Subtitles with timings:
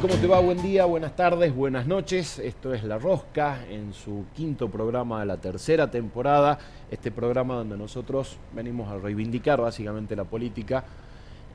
[0.00, 0.40] ¿Cómo te va?
[0.40, 2.38] Buen día, buenas tardes, buenas noches.
[2.38, 6.58] Esto es La Rosca en su quinto programa de la tercera temporada.
[6.90, 10.84] Este programa donde nosotros venimos a reivindicar básicamente la política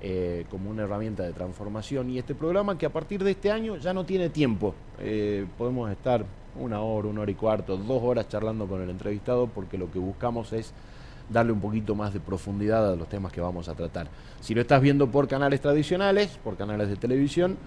[0.01, 2.09] eh, como una herramienta de transformación.
[2.09, 4.73] Y este programa que a partir de este año ya no tiene tiempo.
[4.99, 6.25] Eh, podemos estar
[6.59, 9.99] una hora, una hora y cuarto, dos horas charlando con el entrevistado porque lo que
[9.99, 10.73] buscamos es
[11.29, 14.07] darle un poquito más de profundidad a los temas que vamos a tratar.
[14.39, 17.57] Si lo estás viendo por canales tradicionales, por canales de televisión,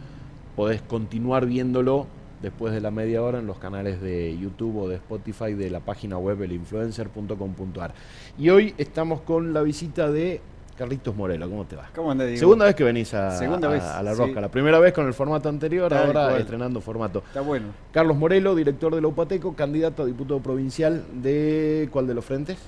[0.57, 2.07] podés continuar viéndolo
[2.43, 5.81] después de la media hora en los canales de YouTube o de Spotify de la
[5.81, 7.95] página web elinfluencer.com.ar.
[8.39, 10.41] Y hoy estamos con la visita de
[10.77, 11.89] Carlitos Morelo, ¿cómo te va?
[11.95, 12.41] ¿Cómo andás, Diego?
[12.41, 14.19] Segunda vez que venís a, Segunda a- vez, a La sí.
[14.21, 14.41] Rosca.
[14.41, 17.23] La primera vez con el formato anterior, ahora estrenando formato.
[17.27, 17.69] Está bueno.
[17.93, 22.59] Carlos Morelo, director de la UPATECO, candidato a diputado provincial de ¿cuál de los frentes?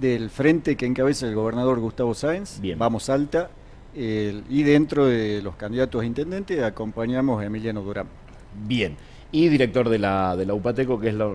[0.00, 2.78] Del frente que encabeza el gobernador Gustavo Sáenz, Bien.
[2.78, 3.50] vamos alta.
[3.96, 8.06] Y dentro de los candidatos a intendente acompañamos a Emiliano Durán.
[8.66, 8.96] Bien.
[9.32, 11.30] Y director de la, de la UPATECO, que es la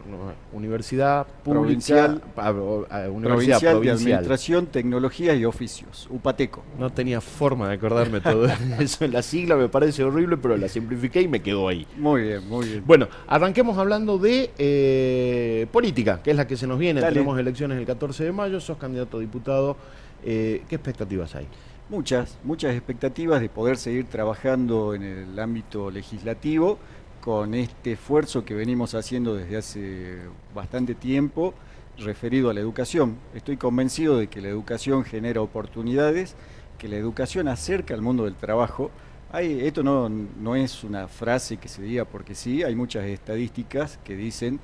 [0.53, 2.53] Universidad Pública, Provincial- ah,
[2.89, 3.91] ah, Universidad Provincial, de.
[3.91, 6.63] Administración, Tecnologías y Oficios, UPATECO.
[6.79, 8.45] No tenía forma de acordarme todo
[8.79, 9.05] eso.
[9.07, 11.85] La sigla me parece horrible, pero la simplifiqué y me quedó ahí.
[11.97, 12.83] Muy bien, muy bien.
[12.87, 17.01] Bueno, arranquemos hablando de eh, política, que es la que se nos viene.
[17.01, 17.13] Dale.
[17.13, 19.75] Tenemos elecciones el 14 de mayo, sos candidato a diputado.
[20.23, 21.45] Eh, ¿Qué expectativas hay?
[21.91, 26.79] Muchas, muchas expectativas de poder seguir trabajando en el ámbito legislativo
[27.19, 30.17] con este esfuerzo que venimos haciendo desde hace
[30.55, 31.53] bastante tiempo
[31.97, 33.17] referido a la educación.
[33.35, 36.37] Estoy convencido de que la educación genera oportunidades,
[36.77, 38.89] que la educación acerca al mundo del trabajo.
[39.29, 43.99] Hay, esto no, no es una frase que se diga porque sí, hay muchas estadísticas
[44.05, 44.61] que dicen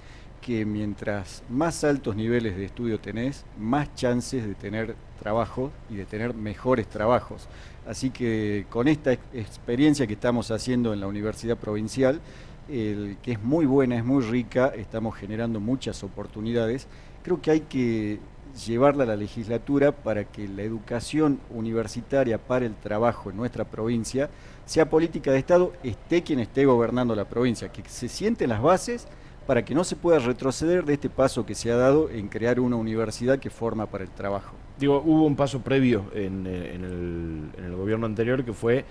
[0.47, 6.05] que mientras más altos niveles de estudio tenés, más chances de tener trabajo y de
[6.05, 7.49] tener mejores trabajos.
[7.85, 12.21] Así que con esta ex- experiencia que estamos haciendo en la Universidad Provincial,
[12.65, 16.87] que es muy buena, es muy rica, estamos generando muchas oportunidades,
[17.23, 18.19] creo que hay que
[18.65, 24.29] llevarla a la legislatura para que la educación universitaria para el trabajo en nuestra provincia
[24.65, 29.07] sea política de Estado, esté quien esté gobernando la provincia, que se sienten las bases
[29.47, 32.59] para que no se pueda retroceder de este paso que se ha dado en crear
[32.59, 34.53] una universidad que forma para el trabajo.
[34.77, 38.85] Digo, hubo un paso previo en, eh, en el, en el gobierno anterior que fue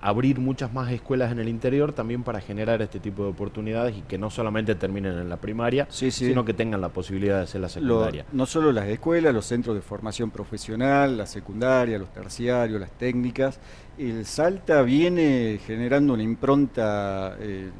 [0.00, 4.02] abrir muchas más escuelas en el interior también para generar este tipo de oportunidades y
[4.02, 6.26] que no solamente terminen en la primaria, Sí, sí.
[6.26, 8.26] sino que tengan la posibilidad de hacer la Lo- secundaria.
[8.32, 13.58] no solo las escuelas, los centros de formación profesional, la secundaria, los terciarios, las técnicas.
[13.98, 17.70] El Salta viene generando una impronta eh,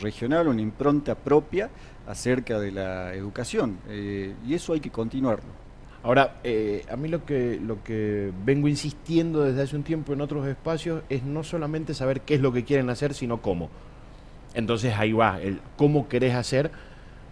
[0.00, 1.70] regional, una impronta propia
[2.06, 5.66] acerca de la educación eh, y eso hay que continuarlo.
[6.02, 10.20] Ahora, eh, a mí lo que, lo que vengo insistiendo desde hace un tiempo en
[10.20, 13.70] otros espacios es no solamente saber qué es lo que quieren hacer, sino cómo.
[14.54, 16.70] Entonces ahí va, el cómo querés hacer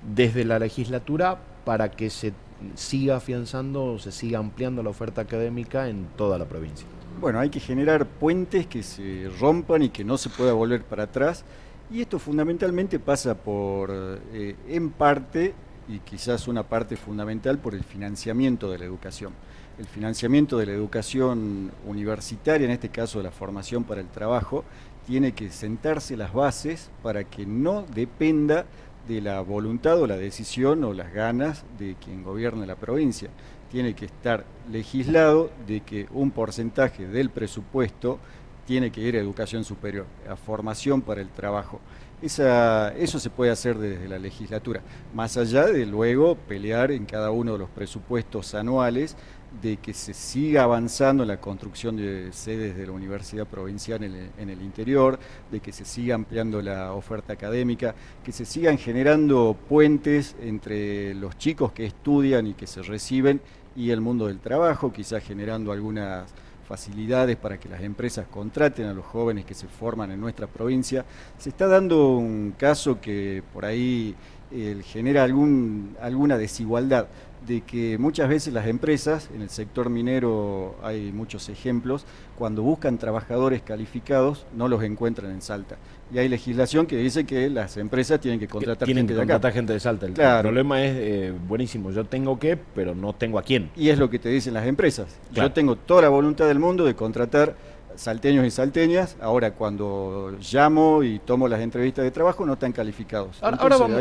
[0.03, 2.33] desde la legislatura para que se
[2.75, 6.87] siga afianzando o se siga ampliando la oferta académica en toda la provincia.
[7.21, 11.05] Bueno, hay que generar puentes que se rompan y que no se pueda volver para
[11.05, 11.45] atrás.
[11.91, 15.55] Y esto fundamentalmente pasa por, eh, en parte,
[15.89, 19.33] y quizás una parte fundamental, por el financiamiento de la educación.
[19.79, 24.65] El financiamiento de la educación universitaria, en este caso de la formación para el trabajo,
[25.07, 28.65] tiene que sentarse las bases para que no dependa
[29.07, 33.29] de la voluntad o la decisión o las ganas de quien gobierna la provincia.
[33.71, 38.19] Tiene que estar legislado de que un porcentaje del presupuesto
[38.67, 41.81] tiene que ir a educación superior, a formación para el trabajo.
[42.23, 44.81] Esa- eso se puede hacer desde la legislatura,
[45.15, 49.17] más allá de luego pelear en cada uno de los presupuestos anuales
[49.61, 54.15] de que se siga avanzando en la construcción de sedes de la Universidad Provincial en
[54.15, 55.19] el, en el interior,
[55.53, 57.95] de que se siga ampliando la oferta académica,
[58.25, 63.41] que se sigan generando puentes entre los chicos que estudian y que se reciben
[63.77, 66.25] y el mundo del trabajo, quizás generando algunas
[66.65, 71.05] facilidades para que las empresas contraten a los jóvenes que se forman en nuestra provincia.
[71.39, 74.15] Se está dando un caso que por ahí
[74.51, 77.07] eh, genera algún, alguna desigualdad,
[77.47, 82.07] de que muchas veces las empresas, en el sector minero hay muchos ejemplos,
[82.39, 85.77] cuando buscan trabajadores calificados no los encuentran en Salta.
[86.13, 89.23] Y hay legislación que dice que las empresas tienen que contratar Tienen gente que de
[89.23, 89.33] acá.
[89.35, 90.07] contratar gente de Salta.
[90.07, 90.43] El, el Claro.
[90.49, 93.71] problema es, eh, buenísimo, yo tengo que, pero no tengo a quién.
[93.77, 95.07] Y es lo que te dicen las empresas.
[95.33, 95.49] Claro.
[95.49, 97.57] Yo tengo toda la voluntad del mundo de contratar
[97.97, 103.43] salteños y salteñas, ahora cuando llamo y tomo las entrevistas de trabajo no están calificados.
[103.43, 103.97] Ahora, vamos,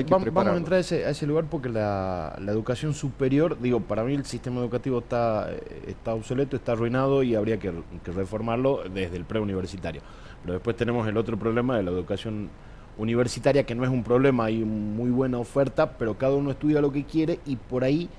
[0.47, 4.99] a entrar a ese, lugar porque la, educación superior, digo, para mí el sistema educativo
[4.99, 5.49] está,
[5.87, 7.73] está obsoleto, está arruinado y habría que,
[8.05, 10.01] reformarlo desde el preuniversitario.
[10.41, 12.49] Pero después tenemos el otro problema de la educación
[12.97, 16.91] universitaria, que no es un problema, hay muy buena oferta, pero cada uno estudia lo
[16.91, 18.09] que quiere y por ahí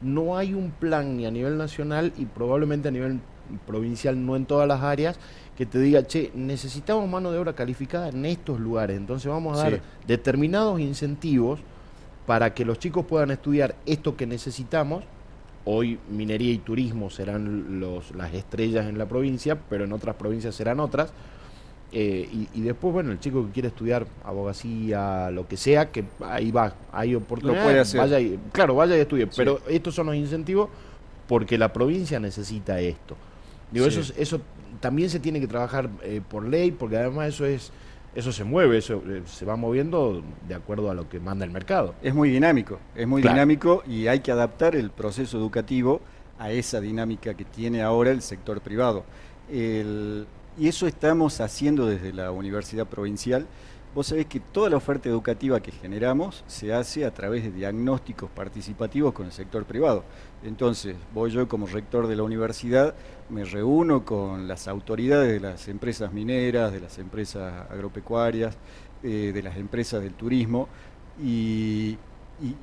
[0.00, 3.20] no hay un plan ni a nivel nacional y probablemente a nivel
[3.58, 5.18] provincial, no en todas las áreas,
[5.56, 9.62] que te diga, che, necesitamos mano de obra calificada en estos lugares, entonces vamos a
[9.62, 11.60] dar determinados incentivos
[12.26, 15.04] para que los chicos puedan estudiar esto que necesitamos.
[15.66, 20.54] Hoy minería y turismo serán los, las estrellas en la provincia, pero en otras provincias
[20.54, 21.12] serán otras.
[21.96, 26.50] Eh, y, después, bueno, el chico que quiere estudiar abogacía, lo que sea, que ahí
[26.50, 27.94] va, hay oportunidades.
[27.94, 28.18] Vaya
[28.50, 29.28] claro, vaya y estudie.
[29.28, 30.68] Pero estos son los incentivos
[31.28, 33.16] porque la provincia necesita esto.
[33.74, 34.40] Digo, eso, eso
[34.78, 37.72] también se tiene que trabajar eh, por ley, porque además eso es
[38.14, 41.50] eso se mueve, eso eh, se va moviendo de acuerdo a lo que manda el
[41.50, 41.96] mercado.
[42.00, 46.00] Es muy dinámico, es muy dinámico y hay que adaptar el proceso educativo
[46.38, 49.04] a esa dinámica que tiene ahora el sector privado.
[49.50, 53.46] y eso estamos haciendo desde la Universidad Provincial
[53.94, 58.28] Vos sabés que toda la oferta educativa que generamos se hace a través de diagnósticos
[58.28, 60.02] participativos con el sector privado.
[60.42, 62.96] Entonces, voy yo como rector de la universidad,
[63.30, 68.56] me reúno con las autoridades de las empresas mineras, de las empresas agropecuarias,
[69.04, 70.66] eh, de las empresas del turismo,
[71.22, 71.96] y,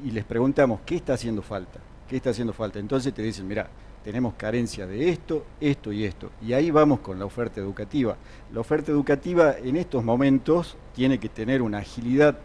[0.03, 1.79] y les preguntamos, ¿qué está haciendo falta?
[2.09, 2.77] ¿Qué está haciendo falta?
[2.77, 3.69] Entonces te dicen, mira,
[4.03, 6.31] tenemos carencia de esto, esto y esto.
[6.41, 8.15] Y ahí vamos con la oferta educativa.
[8.53, 12.37] La oferta educativa en estos momentos tiene que tener una agilidad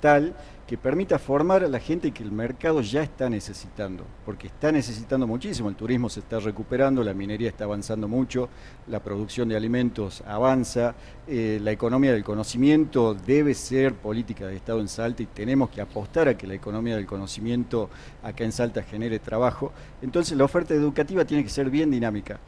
[0.00, 0.34] tal
[0.66, 5.26] que permita formar a la gente que el mercado ya está necesitando, porque está necesitando
[5.26, 8.48] muchísimo, el turismo se está recuperando, la minería está avanzando mucho,
[8.88, 10.94] la producción de alimentos avanza,
[11.28, 15.82] eh, la economía del conocimiento debe ser política de Estado en Salta y tenemos que
[15.82, 17.90] apostar a que la economía del conocimiento
[18.22, 22.40] acá en Salta genere trabajo, entonces la oferta educativa tiene que ser bien dinámica.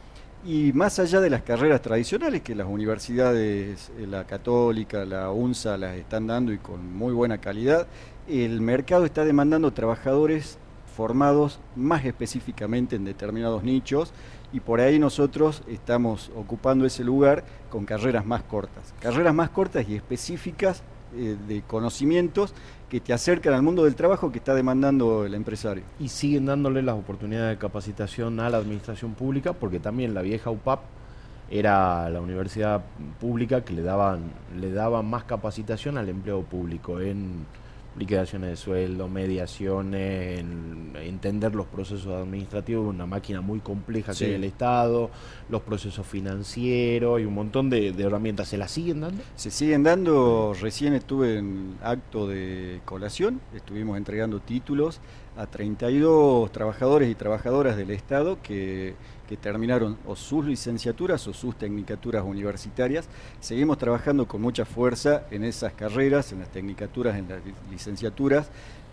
[0.45, 5.77] Y más allá de las carreras tradicionales que las universidades, eh, la católica, la UNSA
[5.77, 7.87] las están dando y con muy buena calidad,
[8.27, 10.57] el mercado está demandando trabajadores
[10.95, 14.13] formados más específicamente en determinados nichos
[14.53, 18.93] y por ahí nosotros estamos ocupando ese lugar con carreras más cortas.
[18.99, 20.83] Carreras más cortas y específicas
[21.15, 22.53] eh, de conocimientos
[22.89, 25.83] que te acercan al mundo del trabajo que está demandando el empresario.
[25.99, 30.49] Y siguen dándole las oportunidades de capacitación a la administración pública, porque también la vieja
[30.49, 30.79] UPAP
[31.49, 32.83] era la universidad
[33.19, 37.45] pública que le daban, le daban más capacitación al empleo público en
[37.97, 40.39] liquidaciones de sueldo, mediaciones,
[40.95, 45.09] entender los procesos administrativos, una máquina muy compleja que es el Estado,
[45.49, 48.49] los procesos financieros y un montón de, herramientas.
[48.49, 49.23] ¿Se las siguen dando?
[49.35, 54.99] Se siguen dando, recién estuve en acto de colación, estuvimos entregando títulos
[55.35, 58.95] a 32 trabajadores y trabajadoras del Estado que
[59.27, 63.07] que terminaron o sus licenciaturas o sus tecnicaturas universitarias.
[63.39, 67.39] Seguimos trabajando con mucha fuerza en esas carreras, en las tecnicaturas, en las
[67.69, 68.49] licenciaturas,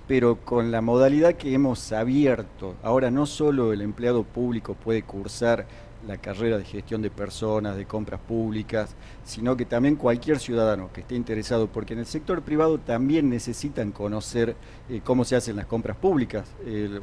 [0.06, 2.74] pero con la modalidad que hemos abierto.
[2.82, 5.66] Ahora no solo el empleado público puede cursar
[6.06, 8.94] la carrera de gestión de personas, de compras públicas,
[9.24, 13.90] sino que también cualquier ciudadano que esté interesado, porque en el sector privado también necesitan
[13.90, 14.54] conocer
[14.90, 16.46] eh, cómo se hacen las compras públicas.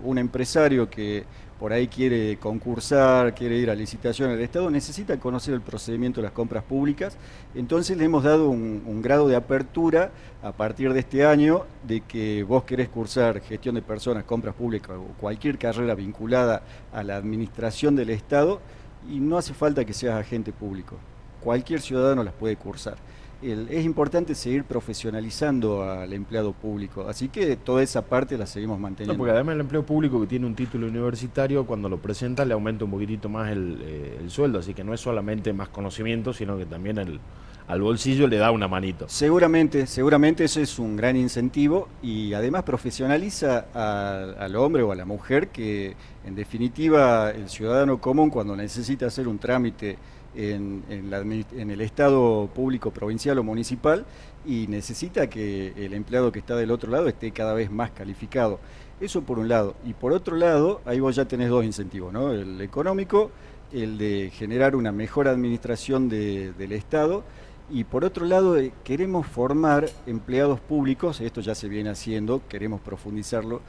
[0.03, 1.25] un empresario que
[1.61, 6.23] por ahí quiere concursar, quiere ir a licitación al Estado, necesita conocer el procedimiento de
[6.23, 7.15] las compras públicas.
[7.53, 10.09] Entonces le hemos dado un, grado de apertura
[10.41, 14.97] a partir de este año de que vos querés cursar gestión de personas, compras públicas
[14.97, 18.59] o cualquier carrera vinculada a la administración del Estado
[19.07, 20.95] y no hace falta que seas agente público.
[21.43, 22.97] Cualquier ciudadano las puede cursar
[23.41, 29.17] es importante seguir profesionalizando al empleado público, así que toda esa parte la seguimos manteniendo.
[29.17, 32.85] porque además el empleo público que tiene un título universitario, cuando lo presenta le aumenta
[32.85, 36.65] un poquitito más eh, el, sueldo, así que no es solamente más conocimiento, sino que
[36.65, 37.19] también el,
[37.67, 39.05] al bolsillo le da una manito.
[39.07, 45.05] Seguramente, seguramente eso es un gran incentivo y además profesionaliza al hombre o a la
[45.05, 45.95] mujer que
[46.25, 49.97] en definitiva el ciudadano común cuando necesita hacer un trámite
[50.35, 54.05] en, el Estado público provincial o municipal
[54.45, 58.59] y necesita que el empleado que está del otro lado esté cada vez más calificado.
[58.99, 59.75] Eso por un lado.
[59.85, 62.31] Y por otro lado, ahí vos ya tenés dos incentivos, ¿no?
[62.31, 63.31] El económico,
[63.73, 67.23] el de generar una mejor administración del Estado.
[67.69, 72.81] Y por otro lado, eh, queremos formar empleados públicos, esto ya se viene haciendo, queremos
[72.81, 73.61] profundizarlo,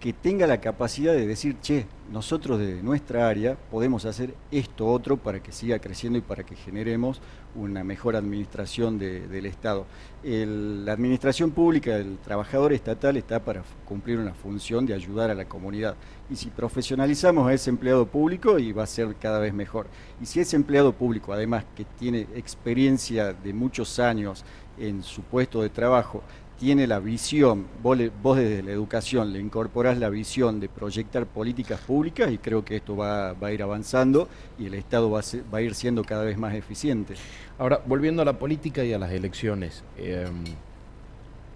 [0.00, 5.18] que tenga la capacidad de decir, che, nosotros desde nuestra área podemos hacer esto otro
[5.18, 7.20] para que siga creciendo y para que generemos
[7.54, 9.86] una mejor administración del Estado.
[10.22, 15.44] la administración pública, el trabajador estatal está para cumplir una función de ayudar a la
[15.44, 15.96] comunidad.
[16.30, 19.86] Y si profesionalizamos a ese empleado público, y va a ser cada vez mejor.
[20.20, 24.44] Y si ese empleado público, además que tiene experiencia de muchos años
[24.78, 26.22] en su puesto de trabajo,
[26.60, 32.30] tiene la visión, vos, desde la educación le incorporás la visión de proyectar políticas públicas
[32.30, 36.04] y creo que esto va, a ir avanzando y el Estado va a, ir siendo
[36.04, 37.14] cada vez más eficiente.
[37.58, 40.44] Ahora, volviendo a la política y a las elecciones, em,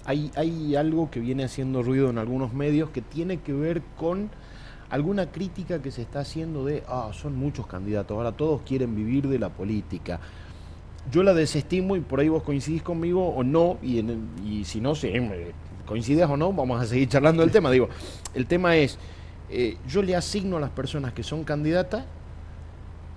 [0.06, 4.30] hay, hay algo que viene haciendo ruido en algunos medios que tiene que ver con
[4.88, 9.28] alguna crítica que se está haciendo de, ah, son muchos candidatos, ahora todos quieren vivir
[9.28, 10.18] de la política
[11.10, 14.00] yo la desestimo y por ahí vos coincidís conmigo o no, y,
[14.44, 15.12] y si no, si
[15.86, 17.70] coincides o no, vamos a seguir charlando del tema.
[17.70, 17.88] Digo,
[18.34, 18.98] el tema es,
[19.50, 22.04] eh, yo le asigno a las personas que son candidatas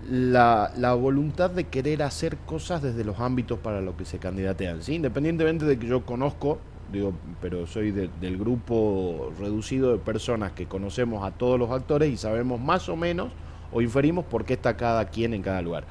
[0.09, 4.83] la, la, voluntad de querer hacer cosas desde los ámbitos para los que se candidatean,
[4.83, 4.93] ¿sí?
[4.95, 6.59] independientemente de que yo conozco,
[6.91, 12.17] digo, pero soy del grupo reducido de personas que conocemos a todos los actores y
[12.17, 13.29] sabemos más o menos
[13.73, 15.85] o inferimos por qué está cada quien en cada lugar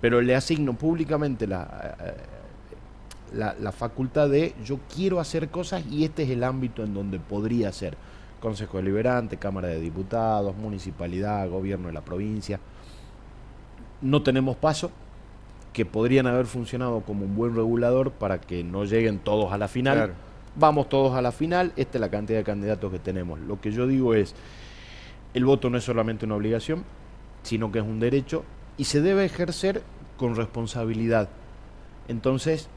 [0.00, 2.14] pero le asigno públicamente la, eh,
[3.34, 7.18] la, la, facultad de yo quiero hacer cosas y este es el ámbito en donde
[7.18, 7.96] podría ser.
[8.40, 12.58] Consejo Deliberante, Cámara de Diputados, Municipalidad, Gobierno de la provincia.
[14.00, 14.90] No tenemos paso,
[15.72, 19.68] que podrían haber funcionado como un buen regulador para que no lleguen todos a la
[19.68, 20.14] final.
[20.56, 23.38] Vamos todos a la final, esta es la cantidad de candidatos que tenemos.
[23.40, 24.34] Lo que yo digo es,
[25.32, 26.84] el voto no es solamente una obligación,
[27.42, 28.42] sino que es un derecho
[28.76, 29.82] y se debe ejercer
[30.16, 31.28] con responsabilidad.
[32.08, 32.68] Entonces,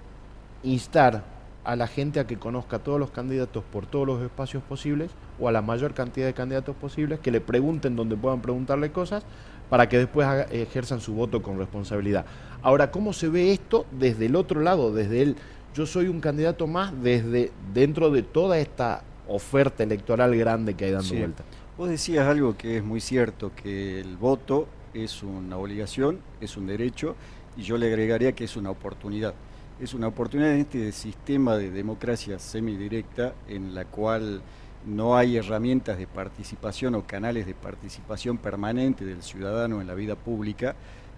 [0.64, 1.24] instar
[1.64, 5.12] a la gente a que conozca a todos los candidatos por todos los espacios posibles
[5.40, 9.24] o a la mayor cantidad de candidatos posibles, que le pregunten donde puedan preguntarle cosas
[9.70, 12.26] para que después ejerzan su voto con responsabilidad.
[12.62, 14.94] Ahora, ¿cómo se ve esto desde el otro lado?
[14.94, 15.36] Desde el
[15.74, 20.92] yo soy un candidato más desde dentro de toda esta oferta electoral grande que hay
[20.92, 21.44] dando vuelta.
[21.78, 26.68] Vos decías algo que es muy cierto, que el voto es una obligación, es un
[26.68, 27.16] derecho,
[27.56, 29.34] y yo le agregaría que es una oportunidad.
[29.80, 34.42] Es una oportunidad en este sistema de democracia semidirecta en la cual
[34.86, 40.16] no hay herramientas de participación o canales de participación permanente del ciudadano en la vida
[40.16, 40.76] pública,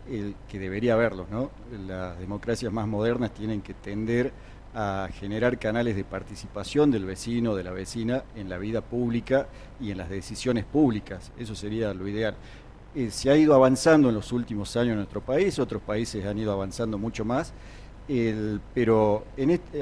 [0.09, 1.29] el que debería haberlos.
[1.29, 1.51] ¿no?
[1.87, 4.31] Las democracias más modernas tienen que tender
[4.75, 9.47] a generar canales de participación del vecino, de la vecina, en la vida pública
[9.79, 11.31] y en las decisiones públicas.
[11.39, 12.35] Eso sería lo ideal.
[12.95, 16.37] Eh, se ha ido avanzando en los últimos años en nuestro país, otros países han
[16.37, 17.51] ido avanzando mucho más,
[18.73, 19.25] pero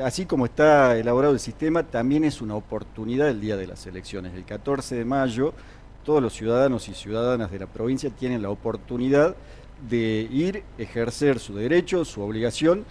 [0.03, 4.34] así como está elaborado el sistema, también es una oportunidad el día de las elecciones.
[4.34, 5.53] El 14 de mayo,
[6.03, 9.36] todos los ciudadanos y ciudadanas de la provincia tienen la oportunidad
[9.88, 12.84] de ir, ejercer su derecho, su obligación,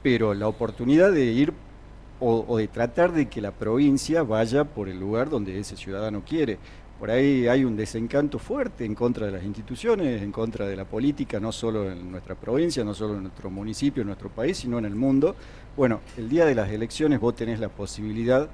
[0.00, 1.52] pero la oportunidad de ir
[2.20, 6.58] o de tratar de que la provincia vaya por el lugar donde ese ciudadano quiere
[6.98, 10.86] por ahí hay un desencanto fuerte en contra de las instituciones, en contra de la
[10.86, 14.78] política, no solo en nuestra provincia, no solo en nuestro municipio, en nuestro país, sino
[14.78, 15.36] en el mundo.
[15.76, 18.48] Bueno, el día de las elecciones vos tenés la posibilidad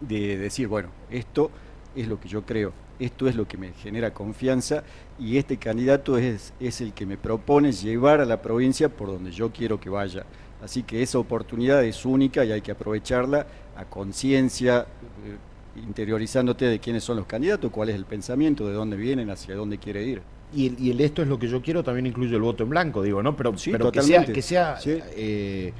[0.00, 1.50] de decir, bueno, esto
[1.96, 4.84] es lo que yo creo, esto es lo que me genera confianza
[5.18, 9.50] y este candidato es, el que me propone llevar a la provincia por donde yo
[9.50, 10.24] quiero que vaya.
[10.62, 13.46] Así que esa oportunidad es única y hay que aprovecharla
[13.76, 14.86] a conciencia.
[15.24, 19.54] Eh, interiorizándote de quiénes son los candidatos, cuál es el pensamiento, de dónde vienen, hacia
[19.54, 20.22] dónde quiere ir.
[20.54, 22.70] Y el, y el esto es lo que yo quiero también incluye el voto en
[22.70, 23.36] blanco, digo, ¿no?
[23.36, 25.72] Pero, pero que sea, que sea, eh,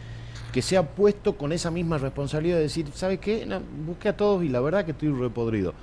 [0.53, 3.47] que sea puesto con esa misma responsabilidad de decir, ¿sabe qué?
[3.87, 5.75] busqué a todos y la verdad que estoy repodrido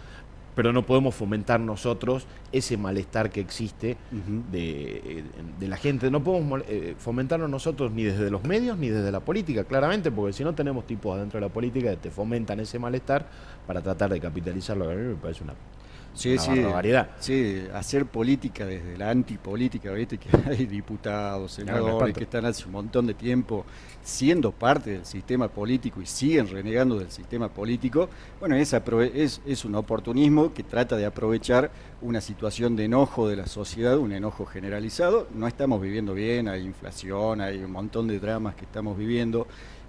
[0.55, 3.97] pero no podemos fomentar nosotros ese malestar que existe
[4.51, 5.23] de,
[5.61, 6.11] la gente.
[6.11, 10.33] No podemos eh, fomentarlo nosotros ni desde los medios ni desde la política, claramente, porque
[10.33, 13.27] si no tenemos tipos adentro de la política que te fomentan ese malestar
[13.65, 15.53] para tratar de capitalizarlo, a mí me parece una
[16.13, 16.63] Sí, sí,
[17.19, 20.17] sí, hacer política desde la antipolítica, ¿viste?
[20.19, 23.65] que hay diputados, senadores que están hace un montón de tiempo
[24.03, 28.73] siendo parte del sistema político y siguen renegando del sistema político, bueno, es,
[29.13, 33.97] es, es un oportunismo que trata de aprovechar una situación de enojo de la sociedad,
[33.97, 35.27] un enojo generalizado.
[35.33, 39.47] No estamos viviendo bien, hay inflación, hay un montón de dramas que estamos viviendo.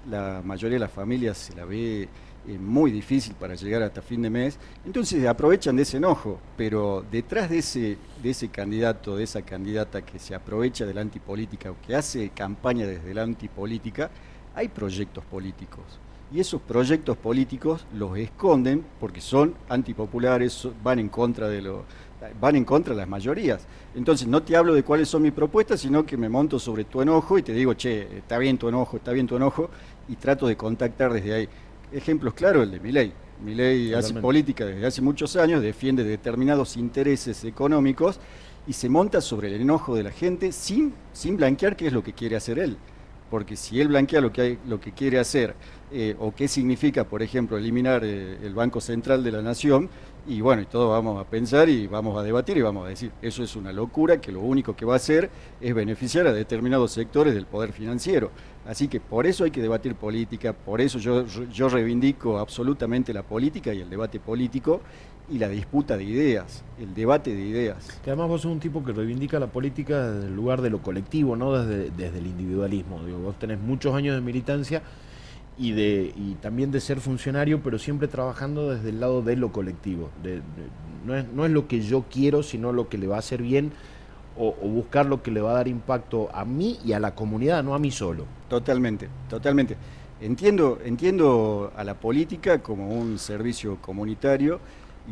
[0.09, 2.09] La mayoría de las familias se la ve
[2.47, 4.59] muy difícil para llegar hasta fin de mes.
[4.85, 10.03] Entonces aprovechan de ese enojo, pero detrás de ese, de ese candidato, de esa candidata
[10.03, 14.11] que se aprovecha de la antipolítica o que hace campaña desde la antipolítica,
[14.55, 15.85] hay proyectos políticos.
[16.33, 21.85] y esos proyectos políticos los esconden porque son antipopulares, van en contra de lo,
[22.41, 23.67] van en contra de las mayorías.
[23.95, 27.01] Entonces no te hablo de cuáles son mis propuestas, sino que me monto sobre tu
[27.01, 29.71] enojo y te digo, che, está bien tu enojo, está bien tu enojo,
[30.09, 31.49] y trato de contactar desde ahí.
[31.95, 33.13] Ejemplos claros, el de Milei.
[33.45, 38.19] Milei hace política desde hace muchos años, defiende determinados intereses económicos
[38.67, 42.03] y se monta sobre el enojo de la gente sin, sin blanquear qué es lo
[42.03, 42.77] que quiere hacer él.
[43.31, 45.55] Porque si él blanquea lo que, hay, lo que quiere hacer,
[45.93, 49.89] eh, o qué significa, por ejemplo, eliminar eh, el Banco Central de la Nación,
[50.27, 53.13] y bueno, y todos vamos a pensar y vamos a debatir y vamos a decir,
[53.21, 56.93] eso es una locura que lo único que va a hacer es beneficiar a determinados
[56.93, 58.31] sectores del poder financiero.
[58.67, 63.23] Así que por eso hay que debatir política, por eso yo, yo reivindico absolutamente la
[63.23, 64.81] política y el debate político
[65.29, 68.01] y la disputa de ideas, el debate de ideas.
[68.03, 70.81] Que además vos sos un tipo que reivindica la política desde el lugar de lo
[70.83, 73.03] colectivo, no desde, desde el individualismo.
[73.05, 74.83] Digo, vos tenés muchos años de militancia
[75.57, 79.53] y, de, y también de ser funcionario, pero siempre trabajando desde el lado de lo
[79.53, 80.11] colectivo.
[81.05, 83.43] no, es, no es lo que yo quiero, sino lo que le va a hacer
[83.43, 83.73] bien
[84.37, 87.63] o, buscar lo que le va a dar impacto a mí y a la comunidad,
[87.63, 88.27] no a mí solo.
[88.49, 89.77] Totalmente, totalmente.
[90.21, 94.61] Entiendo, entiendo a la política como un servicio comunitario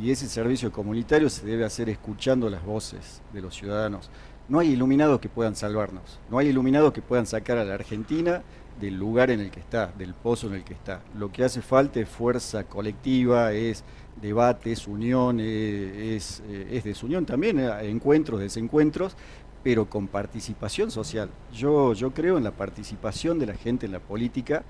[0.00, 4.10] y ese servicio comunitario se debe hacer escuchando las voces de los ciudadanos.
[4.48, 8.42] No hay iluminados que puedan salvarnos, no hay iluminados que puedan sacar a la Argentina
[8.80, 11.02] del lugar en el que está, del pozo en el que está.
[11.16, 13.84] Lo que hace falta es fuerza colectiva, es
[14.20, 19.16] debate, es unión, eh, es, eh, es desunión también, eh, encuentros, desencuentros,
[19.62, 21.30] pero con participación social.
[21.52, 24.64] Yo, yo creo en la participación de la gente en la política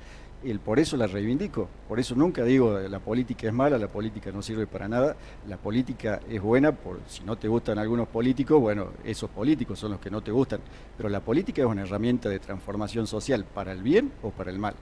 [0.45, 4.31] el, por eso la reivindico, por eso nunca digo la política es mala, la política
[4.33, 5.17] no sirve para nada,
[5.49, 9.93] la política es buena, por si no te gustan algunos políticos, bueno, esos políticos son
[9.93, 10.61] los que no te gustan,
[10.97, 14.59] pero la política es una herramienta de transformación social para el bien o para el
[14.59, 14.75] mal.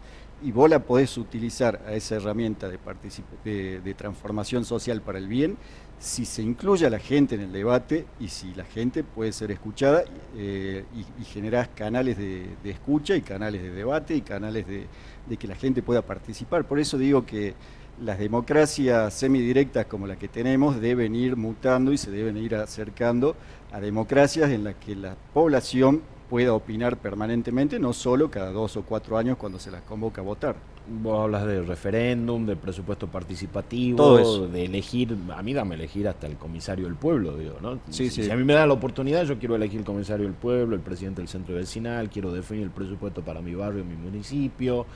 [0.42, 5.58] Y vos la podés utilizar a esa herramienta de, de transformación social para el bien
[6.00, 9.50] si se incluye a la gente en el debate y si la gente puede ser
[9.50, 10.02] escuchada
[10.34, 14.86] eh, y, y generás canales de, escucha y canales de debate y canales de,
[15.36, 16.64] que la gente pueda participar.
[16.64, 17.54] Por eso digo que
[18.02, 23.36] las democracias semidirectas como la que tenemos deben ir mutando y se deben ir acercando
[23.70, 28.82] a democracias en las que la población pueda opinar permanentemente, no solo cada dos o
[28.82, 30.54] cuatro años cuando se las convoca a votar.
[31.02, 36.36] Vos hablas de referéndum, de presupuesto participativo, de elegir, a mí dame elegir hasta el
[36.36, 37.80] comisario del pueblo, digo, ¿no?
[37.90, 40.76] Sí, si, a mí me da la oportunidad, yo quiero elegir el comisario del pueblo,
[40.76, 44.86] el presidente del centro vecinal, quiero definir el presupuesto para mi barrio, mi municipio.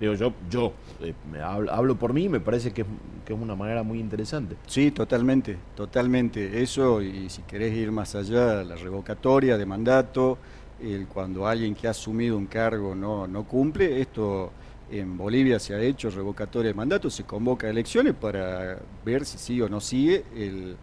[0.00, 2.88] Digo, yo, yo eh, me hablo, por mí, me parece que es,
[3.26, 4.56] que es una manera muy interesante.
[4.66, 6.62] Sí, totalmente, totalmente.
[6.62, 10.38] Eso, y si querés ir más allá, la revocatoria de mandato,
[10.80, 14.52] el, cuando alguien que ha asumido un cargo no, no cumple, esto
[14.90, 19.64] en Bolivia se ha hecho revocatoria de mandato, se convoca elecciones para ver si sigue
[19.64, 20.76] o no sigue el,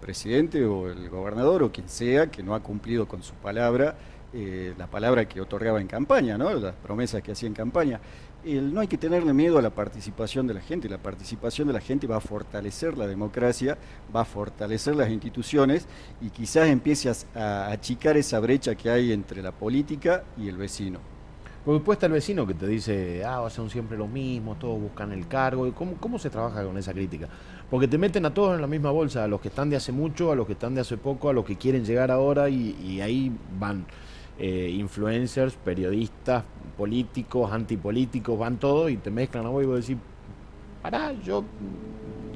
[0.00, 3.96] presidente o el gobernador o quien sea que no ha cumplido con su palabra,
[4.34, 6.52] eh, la palabra que otorgaba en campaña, ¿no?
[6.52, 7.98] las promesas que hacía en campaña.
[8.44, 11.80] No hay que tenerle miedo a la participación de la gente, la participación de la
[11.80, 13.76] gente va a fortalecer la democracia,
[14.14, 15.86] va a fortalecer las instituciones
[16.20, 21.00] y quizás empiece a achicar esa brecha que hay entre la política y el vecino.
[21.68, 25.12] Porque después está el vecino que te dice, ah, son siempre lo mismo, todos buscan
[25.12, 25.70] el cargo.
[25.74, 27.28] ¿Cómo, ¿Cómo se trabaja con esa crítica?
[27.68, 29.92] Porque te meten a todos en la misma bolsa, a los que están de hace
[29.92, 33.02] mucho, a los que están de hace poco, a los que quieren llegar ahora y,
[33.02, 33.84] ahí van
[34.38, 36.44] eh, influencers, periodistas,
[36.76, 39.96] políticos, antipolíticos, van todos y te mezclan a vos y vos decís,
[40.82, 41.44] pará, yo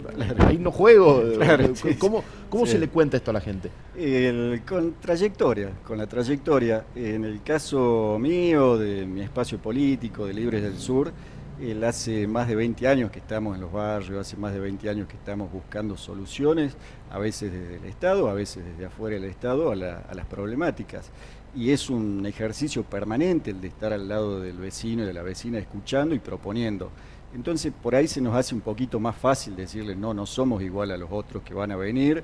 [0.46, 1.22] ahí no juego.
[1.98, 3.70] ¿Cómo, cómo se le cuenta esto a la gente?
[4.66, 6.84] con trayectoria, con la trayectoria.
[6.94, 11.12] En el caso mío, de mi espacio político, de Libres del Sur,
[11.60, 14.88] él hace más de 20 años que estamos en los barrios, hace más de 20
[14.88, 16.76] años que estamos buscando soluciones,
[17.10, 21.10] a veces desde el Estado, a veces desde afuera del Estado, a, a las problemáticas.
[21.54, 25.22] Y es un ejercicio permanente el de estar al lado del vecino y de la
[25.22, 26.90] vecina escuchando y proponiendo.
[27.34, 30.90] Entonces por ahí se nos hace un poquito más fácil decirle, no, no somos igual
[30.90, 32.22] a los otros que van a venir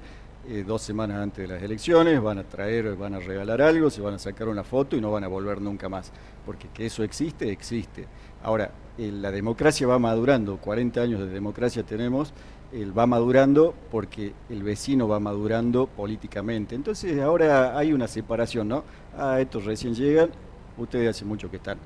[0.51, 4.01] eh, dos semanas antes de las elecciones, van a traer, van a regalar algo, se
[4.01, 6.11] van a sacar una foto y no van a volver nunca más.
[6.47, 8.07] Porque que eso existe, existe.
[8.43, 12.33] Ahora, eh, la democracia va madurando, 40 años de democracia tenemos,
[12.73, 16.75] él va madurando porque el vecino va madurando políticamente.
[16.75, 18.85] Entonces ahora hay una separación, ¿no?
[19.19, 20.31] Ah, estos recién llegan,
[20.77, 21.79] ustedes hace mucho que están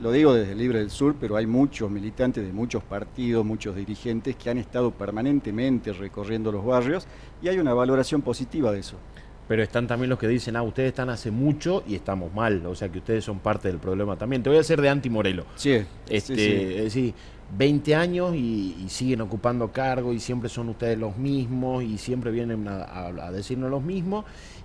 [0.00, 4.36] lo digo desde Libre del Sur, pero hay muchos militantes de muchos partidos, muchos dirigentes
[4.36, 7.06] que han estado permanentemente recorriendo los barrios
[7.42, 8.96] y hay una valoración positiva de eso.
[9.48, 12.74] pero están también los que dicen, ah, ustedes están hace mucho y estamos mal, o
[12.74, 14.42] sea que ustedes son parte del problema también.
[14.42, 15.46] Te voy a hacer de anti Morelo.
[15.54, 17.14] Sí, este, sí, sí.
[17.56, 22.66] 20 años y, siguen ocupando cargo y siempre son ustedes los mismos y siempre vienen
[22.68, 24.24] a, decirnos los mismos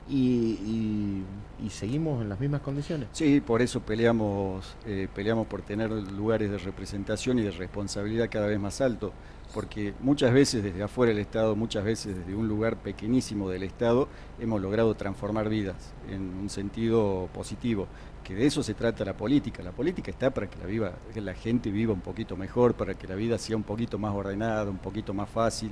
[0.09, 1.23] y,
[1.69, 3.07] seguimos en las mismas condiciones.
[3.13, 8.47] Sí, por eso peleamos, eh, peleamos por tener lugares de representación y de responsabilidad cada
[8.47, 9.13] vez más alto,
[9.53, 14.09] porque muchas veces desde afuera del Estado, muchas veces desde un lugar pequeñísimo del Estado,
[14.39, 17.87] hemos logrado transformar vidas en un sentido positivo,
[18.23, 19.63] que de eso se trata la política.
[19.63, 23.07] La política está para que la, viva, la gente viva un poquito mejor, para que
[23.07, 25.71] la vida sea un poquito más ordenada, un poquito más fácil,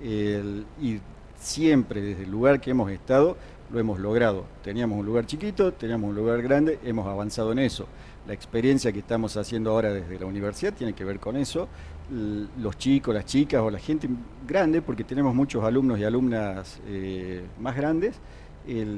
[0.00, 1.00] y
[1.38, 3.36] siempre desde el lugar que hemos estado,
[3.70, 4.44] lo hemos logrado.
[4.62, 7.86] Teníamos un lugar chiquito, teníamos un lugar grande, hemos avanzado en eso.
[8.26, 11.68] La experiencia que estamos haciendo ahora desde la universidad tiene que ver con eso.
[12.58, 14.08] Los chicos, las chicas o la gente
[14.46, 18.16] grande, porque tenemos muchos alumnos y alumnas eh, más grandes,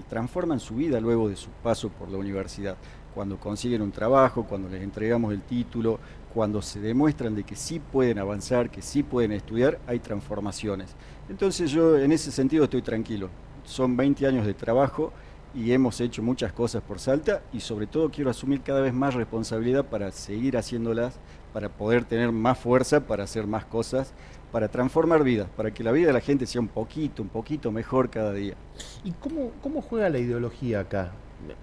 [0.09, 2.77] transforman su vida luego de su paso por la universidad.
[3.15, 6.01] Cuando consiguen un trabajo, cuando les entregamos el título,
[6.33, 10.97] cuando se demuestran de que sí pueden avanzar, que sí pueden estudiar, hay transformaciones.
[11.29, 13.31] Entonces yo en ese sentido estoy tranquilo
[13.65, 15.13] son 20 años de trabajo
[15.55, 19.15] y hemos hecho muchas cosas por Salta y sobre todo quiero asumir cada vez más
[19.15, 21.19] responsabilidad para seguir haciéndolas,
[21.53, 24.13] para poder tener más fuerza, para hacer más cosas,
[24.55, 27.73] para transformar vidas, para que la vida de la gente sea un poquito, un poquito
[27.73, 28.55] mejor cada día.
[29.03, 31.11] ¿Y cómo, cómo juega la ideología acá?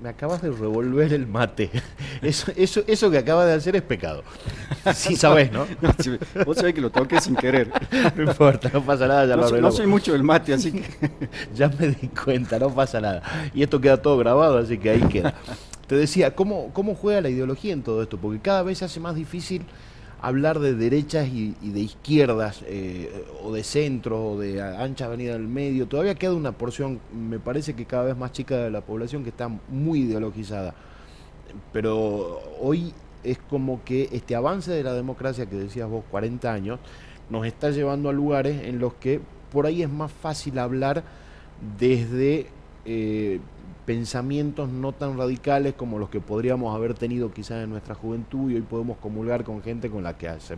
[0.01, 1.71] me acabas de revolver el mate.
[2.21, 4.23] Eso, eso, eso que acabas de hacer es pecado.
[4.93, 5.65] Sí sabes, ¿no?
[6.45, 7.71] vos sabés que lo toqué sin querer.
[8.15, 10.73] No importa, no pasa nada, ya no, lo soy, no soy mucho del mate, así
[10.73, 11.09] que...
[11.55, 13.23] Ya me di cuenta, no pasa nada.
[13.53, 15.33] Y esto queda todo grabado, así que ahí queda.
[15.87, 18.17] Te decía, ¿cómo, cómo juega la ideología en todo esto?
[18.17, 19.63] Porque cada vez se hace más difícil
[20.21, 25.47] hablar de derechas y, de izquierdas, eh, o de centro, o de ancha avenida del
[25.47, 29.23] medio, todavía queda una porción, me parece que cada vez más chica de la población,
[29.23, 30.75] que está muy ideologizada.
[31.73, 36.79] Pero hoy es como que este avance de la democracia que decías vos, 40 años,
[37.29, 41.03] nos está llevando a lugares en los que por ahí es más fácil hablar
[41.79, 42.47] desde
[42.85, 43.39] eh,
[43.91, 48.55] pensamientos no tan radicales como los que podríamos haber tenido quizás en nuestra juventud y
[48.55, 50.55] hoy podemos comulgar con gente con la que hace,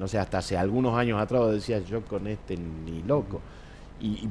[0.00, 3.40] no sé, hasta hace algunos años atrás decía yo con este ni loco.
[4.00, 4.28] Y,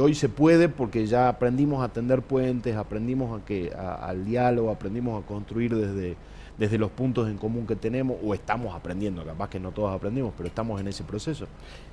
[0.00, 5.22] hoy se puede porque ya aprendimos a tender puentes, aprendimos a que, al diálogo, aprendimos
[5.22, 6.16] a construir desde,
[6.58, 10.32] desde los puntos en común que tenemos, o estamos aprendiendo, capaz que no todos aprendimos,
[10.36, 11.46] pero estamos en ese proceso.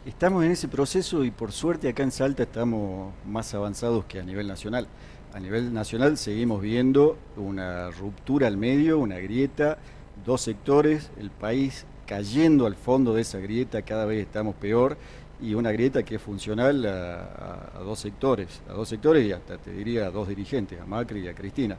[0.07, 4.23] Estamos en ese proceso y por suerte acá en Salta estamos más avanzados que a
[4.23, 4.87] nivel nacional
[5.33, 9.79] a nivel nacional seguimos viendo una ruptura al medio, una grieta,
[10.25, 14.95] dos sectores, el país cayendo al fondo de esa grieta, cada vez estamos peor,
[15.41, 19.73] y una grieta que es funcional a, dos sectores, a dos sectores y hasta te
[19.73, 21.77] diría a dos dirigentes, a Macri y a Cristina.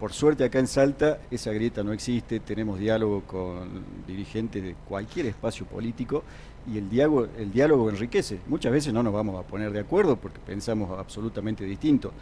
[0.00, 5.26] Por suerte acá en Salta esa grieta no existe, tenemos diálogo con dirigentes de cualquier
[5.26, 6.24] espacio político
[6.72, 8.38] y el diálogo, el diálogo enriquece.
[8.46, 12.12] Muchas veces no nos vamos a poner de acuerdo porque pensamos absolutamente distinto,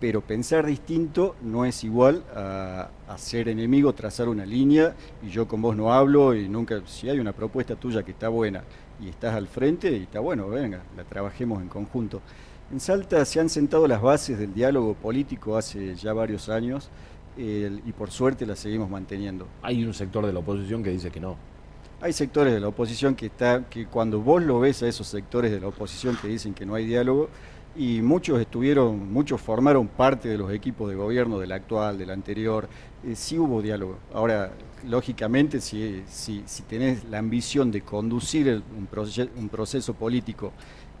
[0.00, 5.62] pero pensar distinto no es igual a, ser enemigo, trazar una línea y yo con
[5.62, 8.64] vos no hablo y nunca, si hay una propuesta tuya que está buena
[9.00, 12.20] y estás al frente y está bueno, venga, la trabajemos en conjunto.
[12.72, 16.88] En Salta se han sentado las bases del diálogo político hace ya varios años
[17.36, 19.46] y por suerte las seguimos manteniendo.
[19.62, 21.36] Hay un sector de la oposición que dice que no.
[22.00, 25.50] Hay sectores de la oposición que está, que cuando vos lo ves a esos sectores
[25.50, 27.28] de la oposición que dicen que no hay diálogo,
[27.76, 32.68] y muchos estuvieron, muchos formaron parte de los equipos de gobierno del actual, del anterior,
[33.04, 33.98] eh, sí hubo diálogo.
[34.12, 34.52] Ahora,
[34.86, 38.88] lógicamente, si, si, si tenés la ambición de conducir un,
[39.36, 40.52] un, proceso político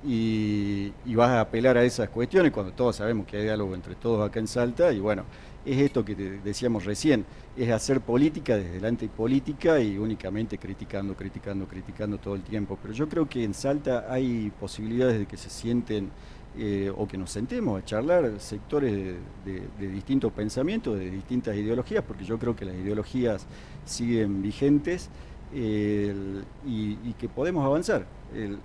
[0.04, 3.94] y, y, vas a apelar a esas cuestiones, cuando todos sabemos que hay diálogo entre
[3.94, 5.24] todos acá en Salta, y bueno,
[5.64, 7.24] es esto que decíamos recién,
[7.56, 12.78] es hacer política desde delante política y únicamente criticando, criticando, criticando todo el tiempo.
[12.80, 16.10] Pero yo creo que en Salta hay posibilidades de que se sienten
[16.56, 22.24] eh, o que nos sentemos a charlar sectores de, distintos pensamientos, de distintas ideologías, porque
[22.24, 23.46] yo creo que las ideologías
[23.84, 25.08] siguen vigentes
[25.52, 28.06] y, que podemos avanzar.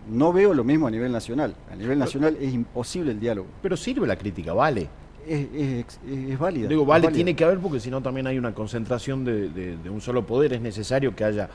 [0.09, 1.55] No veo lo mismo a nivel nacional.
[1.71, 3.47] A nivel nacional es imposible el diálogo.
[3.61, 4.89] Pero sirve la crítica, vale
[5.29, 6.67] es, válida.
[6.67, 10.25] Digo, vale, tiene que haber porque si no también hay una concentración de, un solo
[10.25, 10.53] poder.
[10.53, 11.49] Es necesario que haya,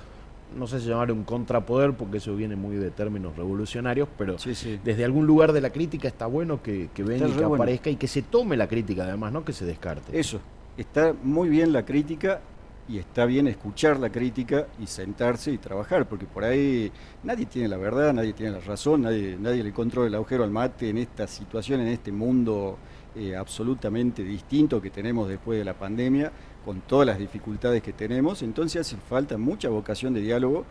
[0.57, 4.37] no sé si llamar un contrapoder porque eso viene muy de términos revolucionarios, pero
[4.85, 8.09] desde algún lugar de la crítica está bueno que, venga y que aparezca y que
[8.09, 10.19] se tome la crítica además, no que se descarte.
[10.19, 10.41] Eso,
[10.77, 12.41] está muy bien la crítica,
[12.89, 16.93] y está bien escuchar la crítica y sentarse y trabajar, porque por ahí
[17.23, 20.51] nadie tiene la verdad, nadie tiene la razón, nadie, nadie le controla el agujero al
[20.51, 22.79] mate en esta situación, en este mundo
[23.17, 26.31] eh, absolutamente distinto que tenemos después de la pandemia,
[26.65, 30.65] con todas las dificultades que tenemos, entonces hace falta mucha vocación de diálogo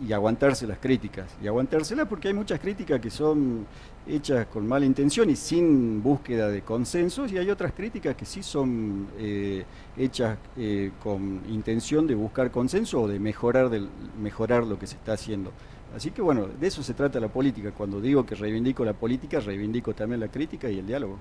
[0.00, 1.26] y aguantarse las críticas.
[1.42, 3.66] Y aguantárselas porque hay muchas críticas que son
[4.06, 8.42] hechas con mala intención y sin búsqueda de consensos, y hay otras críticas que sí
[8.42, 9.64] son eh,
[9.96, 13.88] hechas eh, con intención de buscar consenso o de mejorar, del,
[14.20, 15.50] mejorar lo que se está haciendo.
[15.94, 17.72] Así que bueno, de eso se trata la política.
[17.72, 21.18] Cuando digo que reivindico la política, reivindico también la crítica y el diálogo.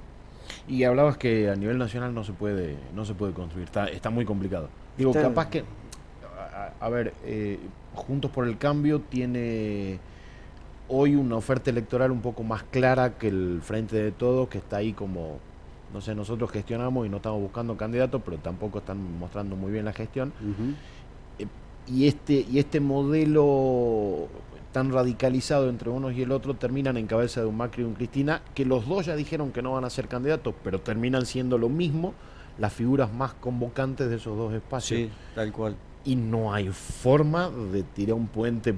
[0.68, 4.10] Y hablabas que a nivel nacional no se puede, no se puede construir, está, está
[4.10, 4.70] muy complicado.
[4.98, 5.64] Digo, capaz que,
[6.80, 7.60] a, ver, eh,
[7.94, 10.00] Juntos por el Cambio tiene
[10.88, 14.78] hoy una oferta electoral un poco más clara que el Frente de Todos, que está
[14.78, 15.40] ahí como,
[15.94, 19.86] no sé, nosotros gestionamos y no estamos buscando candidatos, pero tampoco están mostrando muy bien
[19.86, 20.34] la gestión.
[21.40, 21.48] Eh,
[21.88, 24.28] y, este, y este modelo
[24.72, 27.94] tan radicalizado entre unos y el otro terminan en cabeza de un Macri y un
[27.94, 31.58] Cristina, que los dos ya dijeron que no van a ser candidatos, pero terminan siendo
[31.58, 32.14] lo mismo
[32.58, 35.00] las figuras más convocantes de esos dos espacios.
[35.00, 38.76] Sí, tal cual y no hay forma de tirar un puente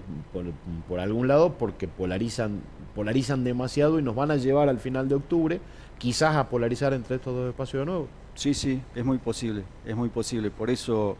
[0.87, 2.61] por, algún lado porque polarizan,
[2.95, 5.59] polarizan demasiado y nos van a llevar al final de octubre
[5.97, 8.07] quizás a polarizar entre estos dos espacios de nuevo.
[8.33, 10.51] Sí, sí, es muy posible, es muy posible.
[10.51, 11.17] Por eso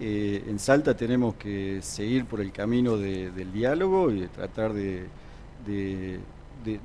[0.00, 5.08] eh, en Salta tenemos que seguir por el camino del diálogo y tratar de,
[5.66, 6.20] de,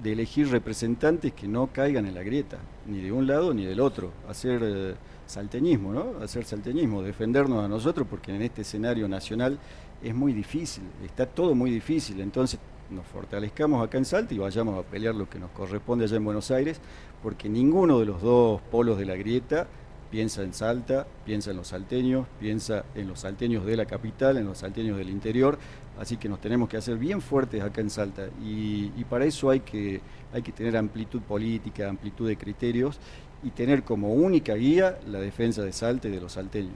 [0.03, 2.57] elegir representantes que no caigan en la grieta,
[2.87, 4.11] ni de un lado ni del otro.
[4.27, 4.59] Hacer...
[4.61, 6.23] Eh, salteñismo, ¿no?
[6.23, 9.59] Hacer salteñismo, defendernos a nosotros, porque en este escenario nacional
[10.03, 12.21] es muy difícil, está todo muy difícil.
[12.21, 12.59] Entonces
[12.89, 16.25] nos fortalezcamos acá en Salta y vayamos a pelear lo que nos corresponde allá en
[16.25, 16.79] Buenos Aires,
[17.23, 19.67] porque ninguno de los dos polos de la grieta
[20.11, 24.45] piensa en Salta, piensa en los salteños, piensa en los salteños de la capital, en
[24.45, 25.57] los salteños del interior,
[25.99, 29.49] así que nos tenemos que hacer bien fuertes acá en Salta y, y para eso
[29.49, 32.99] hay que, hay que tener amplitud política, amplitud de criterios
[33.45, 36.73] y tener como única guía la defensa de Salta y de los salteños.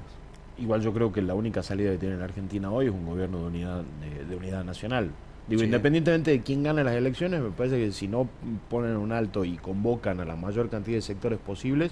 [0.59, 3.39] Igual yo creo que la única salida que tiene la Argentina hoy es un gobierno
[3.39, 3.83] de unidad,
[4.29, 5.09] de, unidad nacional.
[5.47, 8.29] Digo, independientemente de quién gane las elecciones, me parece que si no
[8.69, 11.91] ponen un alto y convocan a la mayor cantidad de sectores posibles,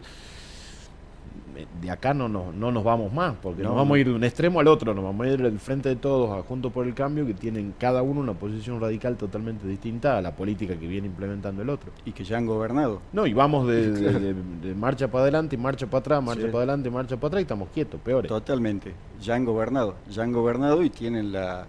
[1.82, 4.24] de acá no nos, no nos vamos más, porque nos vamos a ir de un
[4.24, 6.94] extremo al otro, nos vamos a ir del frente de todos a Juntos por el
[6.94, 11.08] Cambio, que tienen cada uno una posición radical totalmente distinta a la política que viene
[11.08, 11.92] implementando el otro.
[12.06, 13.02] Y que ya han gobernado.
[13.14, 17.18] No, y vamos de, marcha para adelante y marcha para atrás, marcha para adelante marcha
[17.18, 18.30] para atrás y estamos quietos, peores.
[18.30, 21.68] Totalmente, ya han gobernado, ya han gobernado y tienen la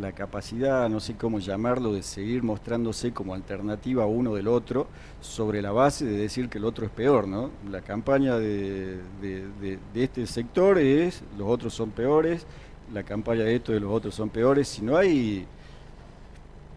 [0.00, 4.86] la capacidad, no sé cómo llamarlo, de seguir mostrándose como alternativa uno del otro
[5.20, 7.50] sobre la base de decir que el otro es peor, ¿no?
[7.70, 12.46] La campaña de, de, este sector es los otros son peores,
[12.92, 15.46] la campaña de esto de los otros son peores, si no hay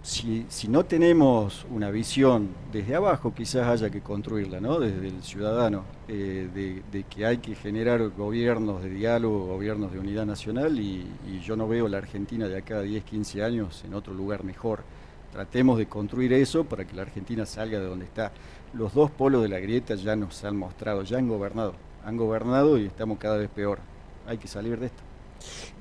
[0.05, 4.79] si, si, no tenemos una visión desde abajo, quizás haya que construirla, ¿no?
[4.79, 10.27] desde el ciudadano, eh, de, que hay que generar gobiernos de diálogo, gobiernos de unidad
[10.27, 11.07] nacional, y,
[11.43, 14.83] yo no veo la Argentina de acá a 10, 15 años en otro lugar mejor.
[15.31, 18.31] Tratemos de construir eso para que la Argentina salga de donde está.
[18.73, 21.73] Los dos polos de la grieta ya nos han mostrado, ya han gobernado,
[22.05, 23.79] han gobernado y estamos cada vez peor.
[24.27, 25.04] Hay que salir de esto.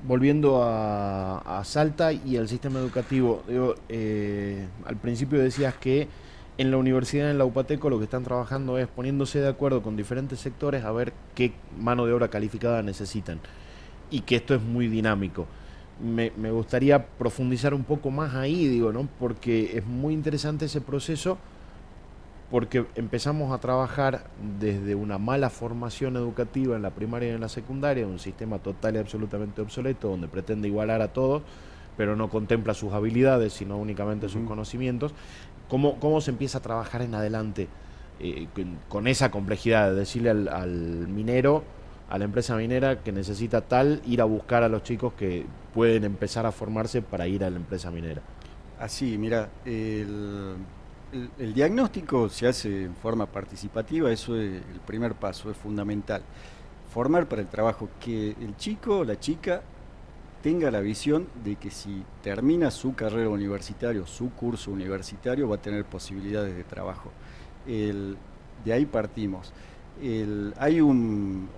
[0.07, 3.43] Volviendo a, Salta y al sistema educativo,
[3.89, 6.07] eh, al principio decías que
[6.57, 9.97] en la universidad, en la UPATECO, lo que están trabajando es poniéndose de acuerdo con
[9.97, 13.39] diferentes sectores a ver qué mano de obra calificada necesitan
[14.09, 15.47] y que esto es muy dinámico.
[16.01, 19.07] Me, me gustaría profundizar un poco más ahí, digo, ¿no?
[19.19, 21.37] Porque es muy interesante ese proceso
[22.51, 24.27] porque empezamos a trabajar
[24.59, 28.95] desde una mala formación educativa en la primaria y en la secundaria, un sistema total
[28.95, 31.41] y absolutamente obsoleto, donde pretende igualar a todos,
[31.97, 35.13] pero no contempla sus habilidades, sino únicamente sus conocimientos.
[35.69, 37.67] ¿Cómo, ¿Cómo se empieza a trabajar en adelante
[38.19, 38.47] eh,
[38.87, 41.63] con, esa complejidad de decirle al, minero,
[42.09, 46.03] a la empresa minera que necesita tal, ir a buscar a los chicos que pueden
[46.03, 48.21] empezar a formarse para ir a la empresa minera?
[48.79, 50.55] Así, mira, el
[51.39, 56.21] el, diagnóstico se hace en forma participativa, eso es el primer paso, es fundamental.
[56.93, 59.61] Formar para el trabajo, que el chico o la chica
[60.41, 65.61] tenga la visión de que si termina su carrera universitaria, su curso universitario, va a
[65.61, 67.11] tener posibilidades de trabajo.
[67.65, 69.51] de ahí partimos.
[70.57, 71.49] hay un,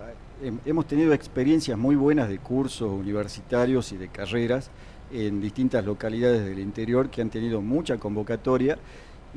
[0.66, 4.70] hemos tenido experiencias muy buenas de cursos universitarios y de carreras
[5.12, 8.78] en distintas localidades del interior que han tenido mucha convocatoria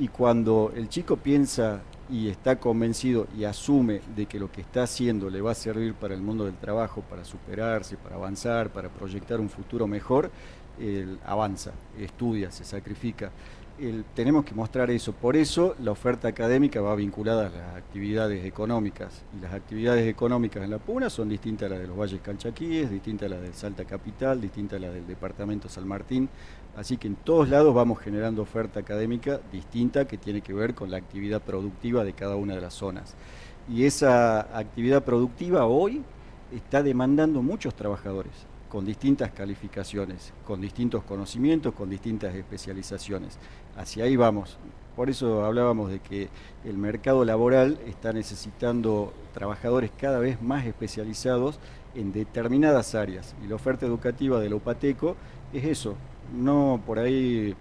[0.01, 4.85] y cuando el chico piensa y está convencido y asume de que lo que está
[4.85, 8.89] haciendo le va a servir para el mundo del trabajo, para superarse, para avanzar, para
[8.89, 10.31] proyectar un futuro mejor,
[11.27, 13.31] avanza, estudia, se sacrifica.
[14.15, 15.13] tenemos que mostrar eso.
[15.13, 19.23] Por eso la oferta académica va vinculada a las actividades económicas.
[19.37, 22.91] Y las actividades económicas en la Puna son distintas a las de los Valles Calchaquíes,
[22.91, 26.29] distintas a las del Salta Capital, distintas a las del Departamento San Martín.
[26.81, 30.90] Así que en todos lados vamos generando oferta académica distinta que tiene que ver con
[30.90, 33.16] la actividad productiva de cada una de las zonas.
[33.69, 36.01] Y esa actividad productiva hoy
[36.51, 38.33] está demandando muchos trabajadores
[38.71, 43.38] con distintas calificaciones, con distintos conocimientos, con distintas especializaciones.
[43.77, 44.57] Hacia ahí vamos.
[44.97, 46.31] Por eso hablábamos de que
[46.64, 51.61] el mercado laboral está necesitando trabajadores cada vez más especializados
[51.95, 53.35] en determinadas áreas.
[53.45, 55.16] Y la oferta educativa del OPATECO
[55.53, 55.97] es eso,
[56.33, 57.55] no por ahí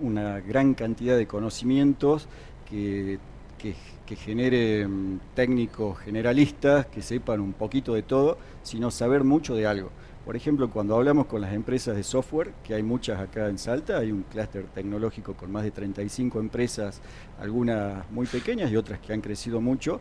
[0.00, 2.28] una gran cantidad de conocimientos
[2.68, 3.18] que,
[3.58, 3.74] que,
[4.16, 9.90] generen técnicos generalistas que sepan un poquito de todo, sino saber mucho de algo.
[10.24, 13.98] Por ejemplo, cuando hablamos con las empresas de software, que hay muchas acá en Salta,
[13.98, 17.00] hay un clúster tecnológico con más de 35 empresas,
[17.40, 20.00] algunas muy pequeñas y otras que han crecido mucho,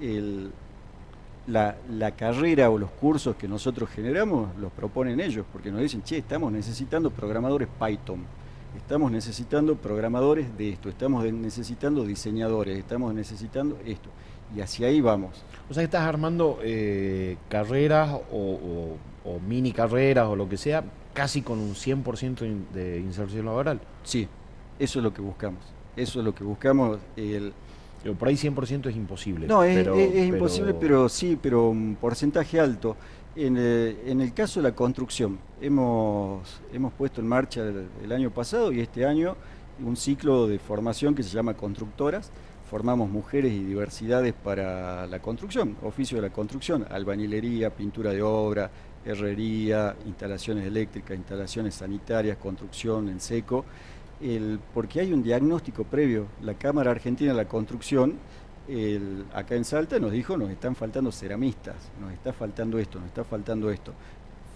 [0.00, 0.50] el,
[1.46, 6.18] la, carrera o los cursos que nosotros generamos los proponen ellos, porque nos dicen, che,
[6.18, 8.24] estamos necesitando programadores Python,
[8.76, 14.10] estamos necesitando programadores de esto, estamos necesitando diseñadores, estamos necesitando esto.
[14.54, 15.44] Y hacia ahí vamos.
[15.68, 18.96] O sea que estás armando eh, carreras o,
[19.46, 23.80] mini carreras o lo que sea, casi con un 100% de inserción laboral.
[24.04, 24.28] Sí,
[24.78, 25.60] eso es lo que buscamos.
[25.96, 26.98] Eso es lo que buscamos.
[27.16, 27.52] El,
[28.18, 29.46] por ahí 100% es imposible.
[29.46, 29.86] No, es,
[30.26, 32.96] imposible, pero sí, pero un porcentaje alto.
[33.34, 37.62] En, eh, en, el caso de la construcción, hemos, hemos puesto en marcha
[38.02, 39.36] el, año pasado y este año
[39.84, 42.30] un ciclo de formación que se llama Constructoras.
[42.70, 48.70] Formamos mujeres y diversidades para la construcción, oficio de la construcción, albañilería, pintura de obra,
[49.04, 53.64] herrería, instalaciones eléctricas, instalaciones sanitarias, construcción en seco
[54.72, 56.26] porque hay un diagnóstico previo.
[56.42, 58.14] La Cámara Argentina de la Construcción,
[59.34, 63.24] acá en Salta, nos dijo, nos están faltando ceramistas, nos está faltando esto, nos está
[63.24, 63.92] faltando esto.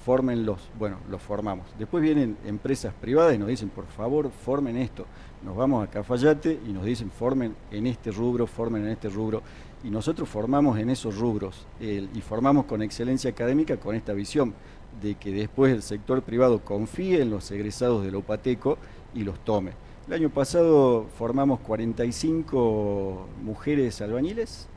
[0.05, 0.71] Fórmenlos.
[0.79, 1.67] Bueno, los formamos.
[1.79, 5.05] Después vienen empresas privadas y nos dicen, por favor, formen esto.
[5.45, 9.43] Nos vamos a Cafayate y nos dicen, formen en este rubro, formen en este rubro.
[9.85, 14.55] Y nosotros formamos en esos rubros y formamos con excelencia académica con esta visión
[15.03, 18.79] de que después el sector privado confíe en los egresados del OPATECO
[19.15, 19.73] y los tome.
[20.09, 24.69] El año pasado formamos 45 mujeres albañiles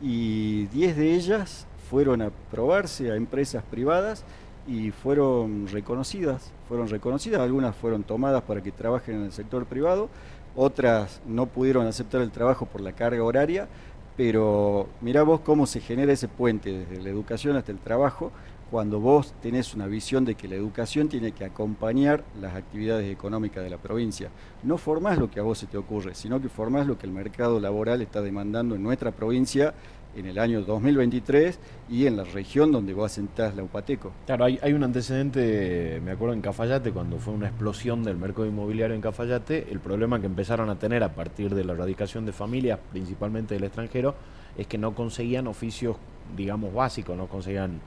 [0.00, 4.24] y 10 de ellas fueron a probarse a empresas privadas
[4.66, 10.08] y fueron reconocidas, fueron reconocidas, algunas fueron tomadas para que trabajen en el sector privado,
[10.56, 13.68] otras no pudieron aceptar el trabajo por la carga horaria,
[14.16, 18.32] pero mirá vos cómo se genera ese puente desde la educación hasta el trabajo
[18.70, 23.64] cuando vos tenés una visión de que la educación tiene que acompañar las actividades económicas
[23.64, 24.30] de la provincia.
[24.62, 27.12] No formás lo que a vos se te ocurre, sino que formás lo que el
[27.12, 29.74] mercado laboral está demandando en nuestra provincia
[30.16, 34.12] en el año 2023 y en la región donde vos asentás la UPATECO.
[34.26, 38.94] Claro, hay, un antecedente, me acuerdo en Cafayate, cuando fue una explosión del mercado inmobiliario
[38.94, 42.78] en Cafayate, el problema que empezaron a tener a partir de la erradicación de familias,
[42.90, 44.14] principalmente del extranjero,
[44.56, 45.96] es que no conseguían oficios,
[46.36, 47.80] digamos, básicos, no conseguían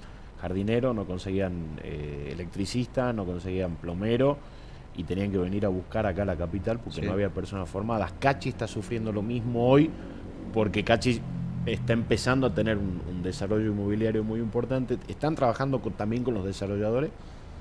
[0.44, 4.38] jardinero, no conseguían eh, electricista, no conseguían plomero
[4.94, 8.14] y tenían que venir a buscar acá a la capital porque no había personas formadas.
[8.20, 9.90] Cachi está sufriendo lo mismo hoy
[10.54, 11.22] porque Cachi
[11.66, 14.98] está empezando a tener un, desarrollo inmobiliario muy importante.
[15.08, 17.10] ¿Están trabajando también con los desarrolladores?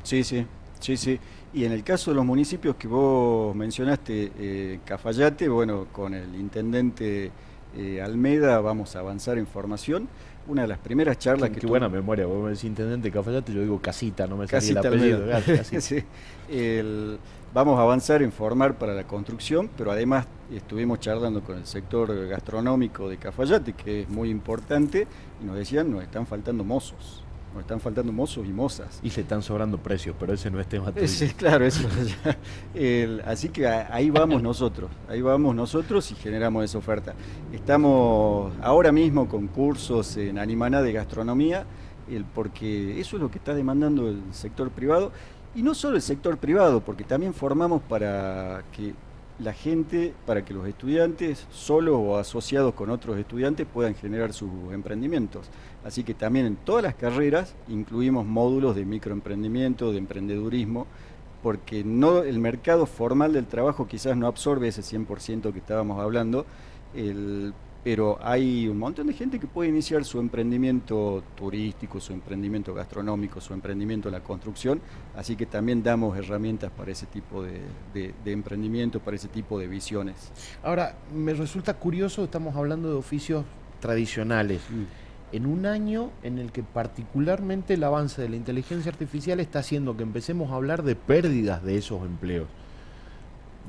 [0.02, 0.44] Sí, sí,
[0.80, 1.20] sí, sí.
[1.54, 6.34] Y en el caso de los municipios que vos mencionaste, eh, Cafayate, bueno, con el
[6.34, 7.30] intendente
[7.76, 10.08] eh, Almeda vamos a avanzar en formación
[10.46, 13.52] una de las primeras charlas qué, que Qué buena memoria, vos me decís intendente Cafayate,
[13.52, 15.26] yo digo casita, no me salía el apellido.
[15.80, 16.04] sí.
[17.54, 22.28] vamos a avanzar en formar para la construcción, pero además estuvimos charlando con el sector
[22.28, 25.06] gastronómico de Cafayate, que es muy importante,
[25.40, 27.21] y nos decían, nos están faltando mozos.
[27.52, 28.98] Nos están faltando mozos y mozas.
[29.02, 31.06] Y se están sobrando precios, pero ese no es tema tuyo.
[31.36, 31.86] claro, eso
[33.26, 37.14] así que ahí vamos nosotros, ahí vamos nosotros y generamos esa oferta.
[37.52, 41.66] Estamos ahora mismo con cursos en Animaná de gastronomía,
[42.10, 45.12] el, porque eso es lo que está demandando el sector privado.
[45.54, 48.94] Y no solo el sector privado, porque también formamos para que
[49.38, 54.50] la gente, para que los estudiantes, solos o asociados con otros estudiantes, puedan generar sus
[54.72, 55.48] emprendimientos.
[55.84, 60.86] Así que también en todas las carreras incluimos módulos de microemprendimiento, de emprendedurismo,
[61.42, 66.46] porque no el mercado formal del trabajo quizás no absorbe ese 100% que estábamos hablando,
[67.84, 73.40] pero hay un montón de gente que puede iniciar su emprendimiento turístico, su emprendimiento gastronómico,
[73.40, 74.80] su emprendimiento en la construcción,
[75.16, 80.30] así que también damos herramientas para ese tipo de, emprendimiento, para ese tipo de visiones.
[80.62, 83.44] Ahora, me resulta curioso, estamos hablando de oficios
[83.80, 84.60] tradicionales.
[84.70, 85.34] Mm.
[85.34, 89.96] En un año en el que particularmente el avance de la inteligencia artificial está haciendo
[89.96, 92.48] que empecemos a hablar de pérdidas de esos empleos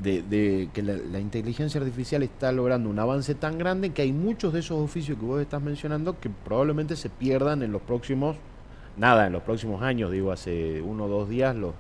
[0.02, 4.60] de, que la, inteligencia artificial está logrando un avance tan grande que hay muchos de
[4.60, 8.36] esos oficios que vos estás mencionando que probablemente se pierdan en los próximos,
[8.98, 11.74] nada, en los próximos años, digo, hace uno o dos días los,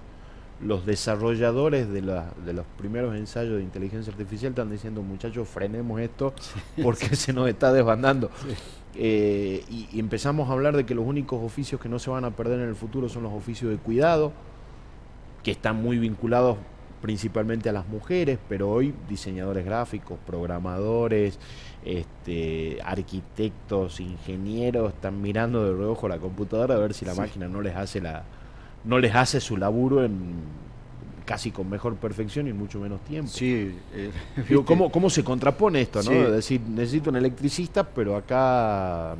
[0.61, 6.33] los desarrolladores de, de los primeros ensayos de inteligencia artificial están diciendo, muchachos, frenemos esto
[6.83, 8.29] porque se nos está desbandando.
[8.95, 12.25] Eh, y, y empezamos a hablar de que los únicos oficios que no se van
[12.25, 14.31] a perder en el futuro son los oficios de cuidado,
[15.41, 16.57] que están muy vinculados
[17.03, 21.37] principalmente a las mujeres, pero hoy diseñadores gráficos, programadores,
[21.83, 27.61] este, arquitectos, ingenieros están mirando de reojo la computadora a ver si la máquina no
[27.61, 28.23] les hace la
[28.85, 30.35] no les hace su laburo en
[31.25, 33.29] casi con mejor perfección y mucho menos tiempo.
[33.29, 34.11] Sí, eh,
[34.65, 36.01] ¿cómo, ¿cómo, se contrapone esto?
[36.03, 36.11] ¿no?
[36.11, 39.17] Es decir, necesito un electricista, pero acá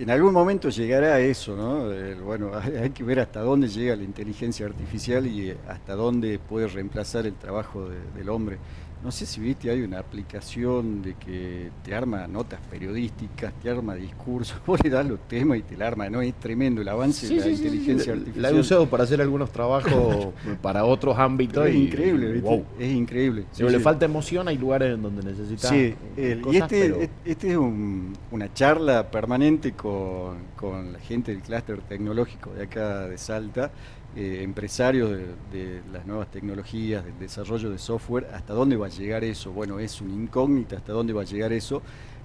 [0.00, 2.24] en algún momento llegará eso, ¿no?
[2.24, 7.26] bueno, hay, que ver hasta dónde llega la inteligencia artificial y hasta dónde puede reemplazar
[7.26, 8.56] el trabajo del hombre.
[9.02, 13.94] No sé si viste, hay una aplicación de que te arma notas periodísticas, te arma
[13.94, 16.20] discursos, vos le das los temas y te la arma, ¿no?
[16.20, 18.42] Es tremendo el avance de la inteligencia artificial.
[18.42, 20.28] La he usado para hacer algunos trabajos
[20.62, 21.66] para otros ámbitos.
[21.66, 22.64] Es increíble, ¿viste?
[22.78, 23.44] Es increíble.
[23.52, 25.68] Si le falta emoción, hay lugares en donde necesita.
[25.68, 32.50] Sí, y este, este es una charla permanente con, con la gente del clúster tecnológico
[32.52, 33.70] de acá de Salta
[34.16, 35.08] eh, empresarios
[35.52, 39.52] de, las nuevas tecnologías, del desarrollo de software, ¿hasta dónde va a llegar eso?
[39.52, 41.80] Bueno, es una incógnita hasta dónde va a llegar eso,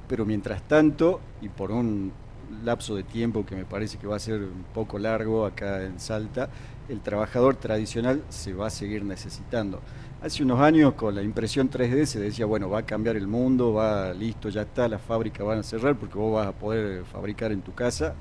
[0.08, 2.12] pero mientras tanto, y por un
[2.64, 6.00] lapso de tiempo que me parece que va a ser un poco largo acá en
[6.00, 6.50] Salta,
[6.90, 9.80] el trabajador tradicional se va a seguir necesitando.
[10.24, 13.74] Hace unos años con la impresión 3D se decía, bueno, va a cambiar el mundo,
[13.74, 17.52] va listo, ya está, las fábricas van a cerrar porque vos vas a poder fabricar
[17.52, 18.16] en tu casa.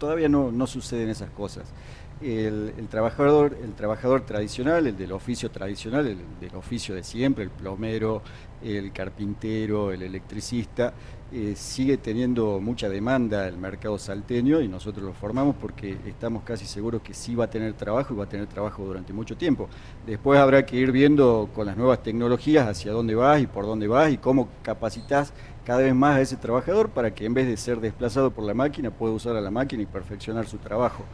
[0.00, 1.72] Todavía no, no suceden esas cosas
[2.20, 7.50] el, trabajador, el trabajador tradicional, el del oficio tradicional, el del oficio de siempre, el
[7.50, 8.22] plomero,
[8.62, 10.92] el carpintero, el electricista,
[11.32, 16.66] eh, sigue teniendo mucha demanda el mercado salteño y nosotros lo formamos porque estamos casi
[16.66, 19.68] seguros que sí va a tener trabajo y va a tener trabajo durante mucho tiempo.
[20.06, 23.86] Después habrá que ir viendo con las nuevas tecnologías hacia dónde vas y por dónde
[23.86, 25.32] vas y cómo capacitas
[25.64, 28.54] cada vez más a ese trabajador para que en vez de ser desplazado por la
[28.54, 31.04] máquina pueda usar a la máquina y perfeccionar su trabajo.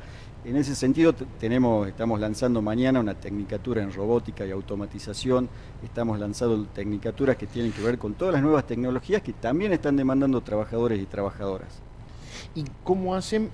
[0.46, 5.48] En ese sentido tenemos, estamos lanzando mañana una tecnicatura en robótica y automatización,
[5.82, 9.96] estamos lanzando tecnicaturas que tienen que ver con todas las nuevas tecnologías que también están
[9.96, 11.82] demandando trabajadores y trabajadoras.
[12.54, 13.50] ¿Y cómo hacen,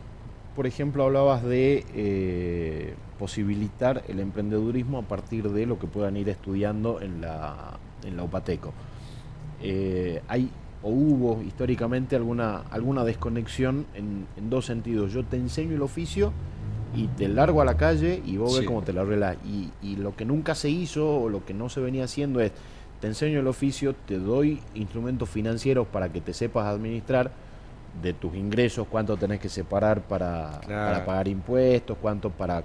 [0.54, 6.28] por ejemplo, hablabas de eh, posibilitar el emprendedurismo a partir de lo que puedan ir
[6.28, 8.70] estudiando en la, en la UPATECO?
[9.62, 10.50] Eh, ¿Hay
[10.82, 15.10] o hubo históricamente alguna, alguna desconexión en, en dos sentidos?
[15.10, 16.34] Yo te enseño el oficio
[16.94, 19.36] y te largo a la calle y vos ves cómo te la arreglas.
[19.44, 22.52] Y, y lo que nunca se hizo o lo que no se venía haciendo es,
[23.00, 27.32] te enseño el oficio, te doy instrumentos financieros para que te sepas administrar
[28.00, 32.62] de tus ingresos, cuánto tenés que separar para, para pagar impuestos, cuánto para eh,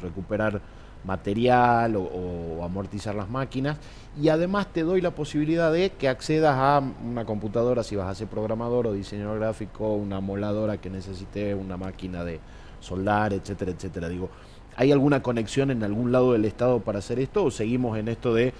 [0.00, 0.60] recuperar
[1.04, 3.76] material o, amortizar las máquinas.
[4.20, 8.14] Y además te doy la posibilidad de que accedas a una computadora si vas a
[8.14, 12.40] ser programador o diseñador gráfico, una moladora que necesite una máquina de,
[12.84, 14.08] soldar, etcétera, etcétera.
[14.08, 14.28] Digo,
[14.76, 18.34] ¿hay alguna conexión en algún lado del Estado para hacer esto o seguimos en esto
[18.34, 18.52] de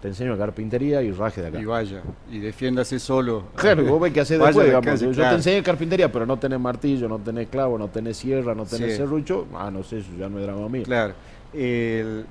[0.00, 1.60] te enseño carpintería y raje de acá?
[1.60, 3.44] Y vaya, y defiéndase solo.
[3.54, 5.00] Claro, vos ves que hacer después, digamos.
[5.00, 8.66] yo te enseñé carpintería, pero no tenés martillo, no tenés clavo, no tenés sierra, no
[8.66, 9.46] tenés serrucho.
[9.54, 10.82] Ah, no sé, eso ya no es drama mío.
[10.82, 11.14] Claro.
[11.54, 12.26] El,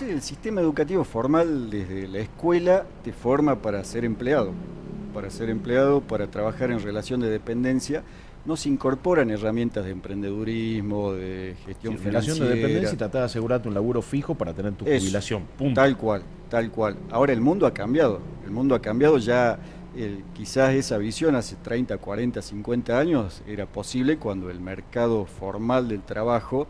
[0.00, 4.50] el sistema educativo formal desde la escuela te forma para ser empleado,
[5.14, 8.02] para ser empleado, para trabajar en relación de dependencia
[8.44, 12.46] no se incorporan herramientas de emprendedurismo, de gestión sí, financiera.
[12.46, 15.44] de dependencia y tratar de asegurarte un laburo fijo para tener tu jubilación.
[15.74, 16.96] Tal cual, tal cual.
[17.10, 18.20] Ahora el mundo ha cambiado.
[18.44, 19.58] El mundo ha cambiado ya.
[20.34, 26.02] quizás esa visión hace 30, 40, 50 años era posible cuando el mercado formal del
[26.02, 26.66] trabajo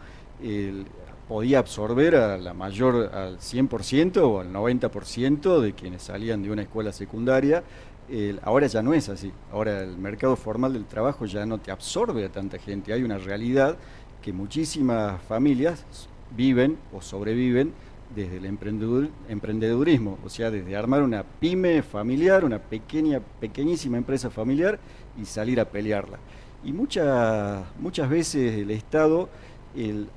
[1.29, 6.63] podía absorber a la mayor, al 100% o al 90% de quienes salían de una
[6.63, 7.63] escuela secundaria
[8.43, 9.33] ahora ya no es así.
[9.51, 12.93] Ahora el mercado formal del trabajo ya no te absorbe a tanta gente.
[12.93, 13.77] Hay una realidad
[14.21, 15.85] que muchísimas familias
[16.37, 17.73] viven o sobreviven
[18.15, 24.79] desde el emprendedurismo, o sea, desde armar una pyme familiar, una pequeña, pequeñísima empresa familiar
[25.21, 26.19] y salir a pelearla.
[26.63, 29.29] Y muchas, muchas veces el Estado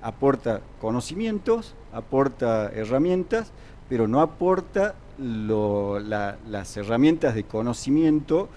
[0.01, 3.53] aporta conocimientos, aporta herramientas,
[3.87, 8.49] pero no aporta las herramientas de conocimiento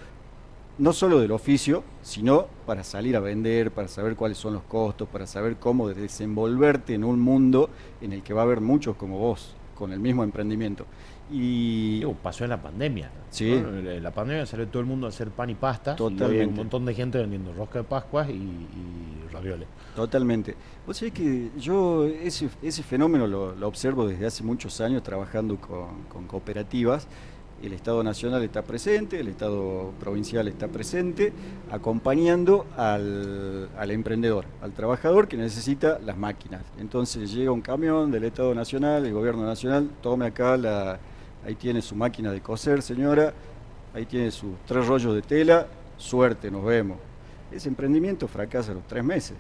[0.79, 5.09] no solo del oficio, sino para salir a vender, para saber cuáles son los costos,
[5.09, 7.69] para saber cómo desenvolverte en un mundo
[8.01, 10.87] en el que va a haber muchos como vos, con el mismo emprendimiento.
[11.31, 13.11] Y pasó en la pandemia.
[13.31, 13.63] Sí.
[14.01, 15.95] La pandemia salió todo el mundo a hacer pan y pasta.
[15.95, 16.45] Totalmente.
[16.45, 19.69] Y un montón de gente vendiendo rosca de Pascuas y, y ravioles.
[19.95, 20.57] Totalmente.
[20.87, 26.05] Vos sabés que yo ese, ese fenómeno lo, observo desde hace muchos años trabajando con,
[26.05, 27.07] con cooperativas
[27.63, 31.33] el Estado Nacional está presente, el Estado Provincial está presente,
[31.71, 36.63] acompañando al, emprendedor, al trabajador que necesita las máquinas.
[36.79, 40.99] Entonces llega un camión del Estado Nacional, el Gobierno Nacional, tome acá, la,
[41.45, 43.33] ahí tiene su máquina de coser, señora,
[43.95, 46.99] ahí tiene sus tres rollos de tela, suerte, nos vemos.
[47.51, 49.37] Ese emprendimiento fracasa los tres meses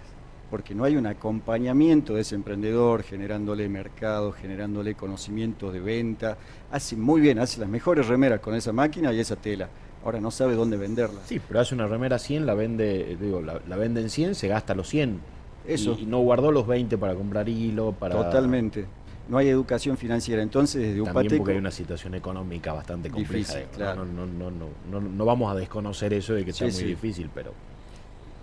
[0.50, 6.38] porque no hay un acompañamiento de ese emprendedor, generándole mercado, generándole conocimiento de venta.
[6.70, 9.68] Hace muy bien, hace las mejores remeras con esa máquina y esa tela.
[10.04, 11.20] Ahora no sabe dónde venderla.
[11.26, 14.74] Sí, pero hace una remera 100, la vende, digo, la, vende en 100, se gasta
[14.74, 15.20] los 100.
[15.66, 15.96] Eso.
[15.98, 18.14] Y, no guardó los 20 para comprar hilo, para...
[18.14, 18.86] Totalmente.
[19.28, 20.40] No hay educación financiera.
[20.40, 23.54] Entonces, desde También También porque hay una situación económica bastante compleja.
[23.54, 24.06] Difícil, claro.
[24.06, 27.52] no, no, no, no, vamos a desconocer eso de que sea muy difícil, pero...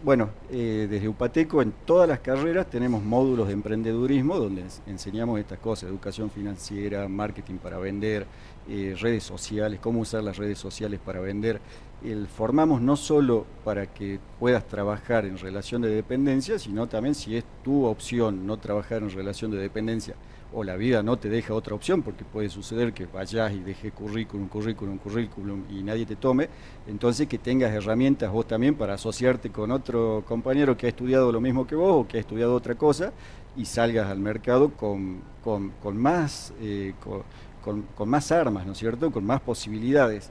[0.06, 5.58] Bueno, eh, desde Upateco en todas las carreras tenemos módulos de emprendedurismo donde enseñamos estas
[5.58, 8.28] cosas, educación financiera, marketing para vender,
[8.70, 11.60] eh, redes sociales, cómo usar las redes sociales para vender.
[12.04, 17.36] El, formamos no solo para que puedas trabajar en relación de dependencia, sino también si
[17.36, 20.16] es tu opción no trabajar en relación de dependencia
[20.56, 23.92] o la vida no te deja otra opción, porque puede suceder que vayas y dejes
[23.92, 26.48] currículum, currículum, currículum y nadie te tome,
[26.88, 31.42] entonces que tengas herramientas vos también para asociarte con otro compañero que ha estudiado lo
[31.42, 33.12] mismo que vos o que ha estudiado otra cosa
[33.58, 39.26] y salgas al mercado con, con, más, eh, con, más armas, ¿no es cierto?, con
[39.26, 40.30] más posibilidades.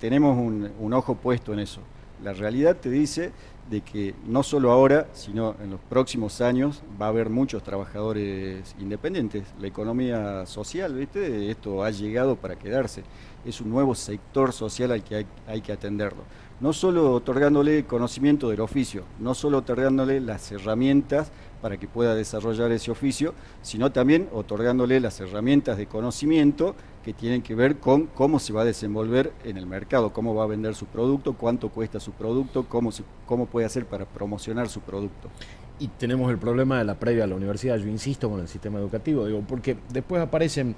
[0.00, 1.80] Tenemos un, un ojo puesto en eso.
[2.22, 3.32] La realidad te dice
[3.70, 8.74] de que no solo ahora, sino en los próximos años va a haber muchos trabajadores
[8.78, 9.44] independientes.
[9.60, 11.50] La economía social, ¿viste?
[11.50, 13.02] Esto ha llegado para quedarse.
[13.44, 16.22] Es un nuevo sector social al que hay, que atenderlo.
[16.60, 21.32] No solo otorgándole conocimiento del oficio, no solo otorgándole las herramientas
[21.62, 23.32] para que pueda desarrollar ese oficio,
[23.62, 28.62] sino también otorgándole las herramientas de conocimiento que tienen que ver con cómo se va
[28.62, 32.66] a desenvolver en el mercado, cómo va a vender su producto, cuánto cuesta su producto,
[32.68, 32.90] cómo,
[33.26, 35.30] cómo puede hacer para promocionar su producto.
[35.78, 38.78] Y tenemos el problema de la previa a la universidad, yo insisto con el sistema
[38.78, 40.74] educativo, digo, porque después aparecen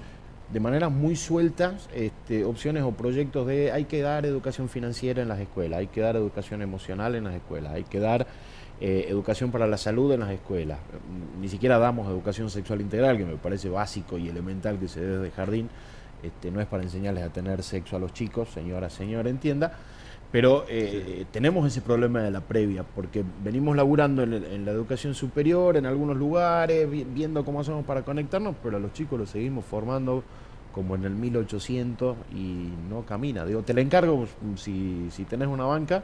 [0.51, 5.27] de manera muy sueltas este, opciones o proyectos de hay que dar educación financiera en
[5.27, 8.27] las escuelas, hay que dar educación emocional en las escuelas, hay que dar
[8.81, 10.79] eh, educación para la salud en las escuelas.
[11.39, 15.17] Ni siquiera damos educación sexual integral, que me parece básico y elemental que se dé
[15.17, 15.69] desde jardín.
[16.21, 19.77] Este, no es para enseñarles a tener sexo a los chicos, señora, señora, entienda,
[20.31, 25.77] pero eh, tenemos ese problema de la previa, porque venimos laburando en, la educación superior,
[25.77, 30.23] en algunos lugares, viendo cómo hacemos para conectarnos, pero a los chicos los seguimos formando
[30.73, 33.45] como en el 1800 y no camina.
[33.45, 36.03] Digo, te la encargo, si, si tenés una banca,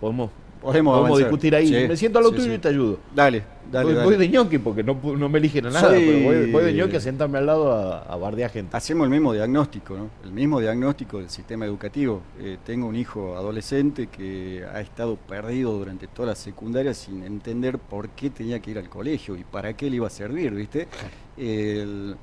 [0.00, 0.30] podemos
[0.62, 1.86] Podemos, discutir ahí.
[1.88, 3.00] me siento a lo tuyo y te ayudo.
[3.14, 4.04] Dale, dale.
[4.04, 7.00] Voy, de ñoqui porque no, no, me eligen a nada, pero voy, de ñoqui a
[7.00, 8.76] sentarme al lado a, a bardear gente.
[8.76, 10.10] Hacemos el mismo diagnóstico, ¿no?
[10.22, 12.22] El mismo diagnóstico del sistema educativo.
[12.40, 17.78] Eh, tengo un hijo adolescente que ha estado perdido durante toda la secundaria sin entender
[17.78, 20.86] por qué tenía que ir al colegio y para qué le iba a servir, ¿viste?
[21.36, 22.16] El,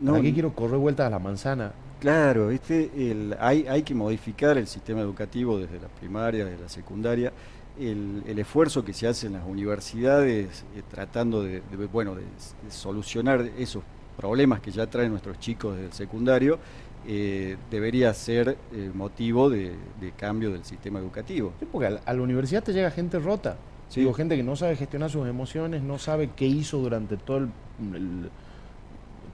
[0.00, 1.72] no, ¿Para qué quiero correr vueltas a la manzana?
[2.00, 2.90] Claro, ¿viste?
[2.94, 7.32] El, hay, hay que modificar el sistema educativo desde la primaria, desde la secundaria
[7.78, 11.62] el, esfuerzo que se hace en las universidades eh, tratando de,
[11.92, 12.24] bueno, de,
[12.70, 13.82] solucionar esos
[14.16, 16.58] problemas que ya traen nuestros chicos del secundario,
[17.06, 19.76] eh, debería ser eh, motivo de,
[20.16, 21.52] cambio del sistema educativo.
[21.70, 23.56] porque a la, universidad te llega gente rota,
[23.94, 27.50] Digo, gente que no sabe gestionar sus emociones, no sabe qué hizo durante todo el,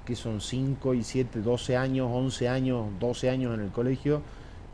[0.06, 4.22] que son 5 y 7, 12 años, 11 años, 12 años en el colegio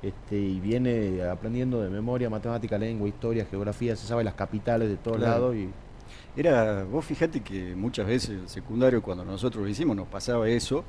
[0.03, 4.96] este, y viene aprendiendo de memoria, matemática, lengua, historia, geografía, se sabe las capitales de
[4.96, 5.55] todos lados.
[5.55, 5.68] Y...
[6.36, 10.84] Era, vos fíjate que muchas veces el secundario, cuando nosotros lo hicimos, nos pasaba eso.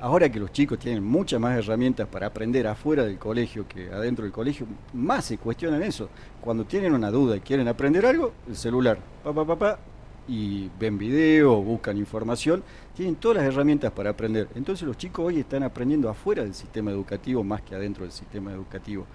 [0.00, 4.24] Ahora que los chicos tienen muchas más herramientas para aprender afuera del colegio que adentro
[4.24, 6.08] del colegio, más se cuestionan eso.
[6.40, 9.78] Cuando tienen una duda y quieren aprender algo, el celular, papá, papá,
[10.26, 12.62] y ven video, buscan información,
[13.00, 14.46] tienen todas las herramientas para aprender.
[14.54, 18.52] Entonces los chicos hoy están aprendiendo afuera del sistema educativo más que adentro del sistema
[18.52, 19.06] educativo.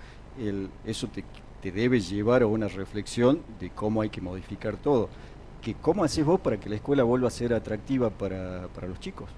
[0.83, 1.23] eso te,
[1.71, 5.07] debe llevar a una reflexión de cómo hay que modificar todo.
[5.61, 8.99] Que ¿Cómo haces vos para que la escuela vuelva a ser atractiva para, para los
[8.99, 9.29] chicos?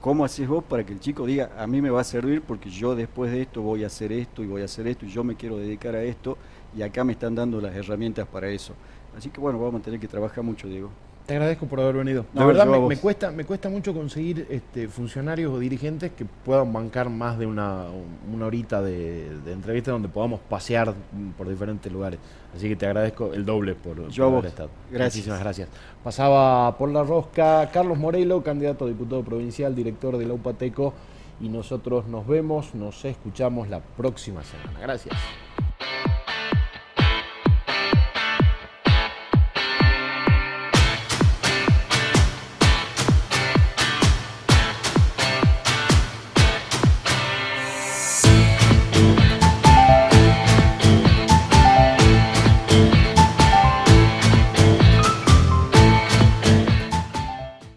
[0.00, 2.68] ¿Cómo haces vos para que el chico diga, a mí me va a servir porque
[2.70, 5.22] yo después de esto voy a hacer esto y voy a hacer esto y yo
[5.22, 6.36] me quiero dedicar a esto
[6.76, 8.74] y acá me están dando las herramientas para eso?
[9.16, 10.90] Así que bueno, vamos a tener que trabajar mucho, Diego.
[11.26, 12.24] Te agradezco por haber venido.
[12.34, 17.10] La verdad me, cuesta, me cuesta mucho conseguir este, funcionarios o dirigentes que puedan bancar
[17.10, 17.86] más de una,
[18.32, 20.94] una horita de, entrevista donde podamos pasear
[21.36, 22.20] por diferentes lugares.
[22.54, 24.70] Así que te agradezco el doble por, haber estado.
[24.88, 25.16] Gracias.
[25.16, 25.68] Muchísimas gracias.
[26.04, 30.94] Pasaba por la rosca Carlos Morelo, candidato a diputado provincial, director de la UPATECO,
[31.40, 34.78] y nosotros nos vemos, nos escuchamos la próxima semana.
[34.80, 35.16] Gracias.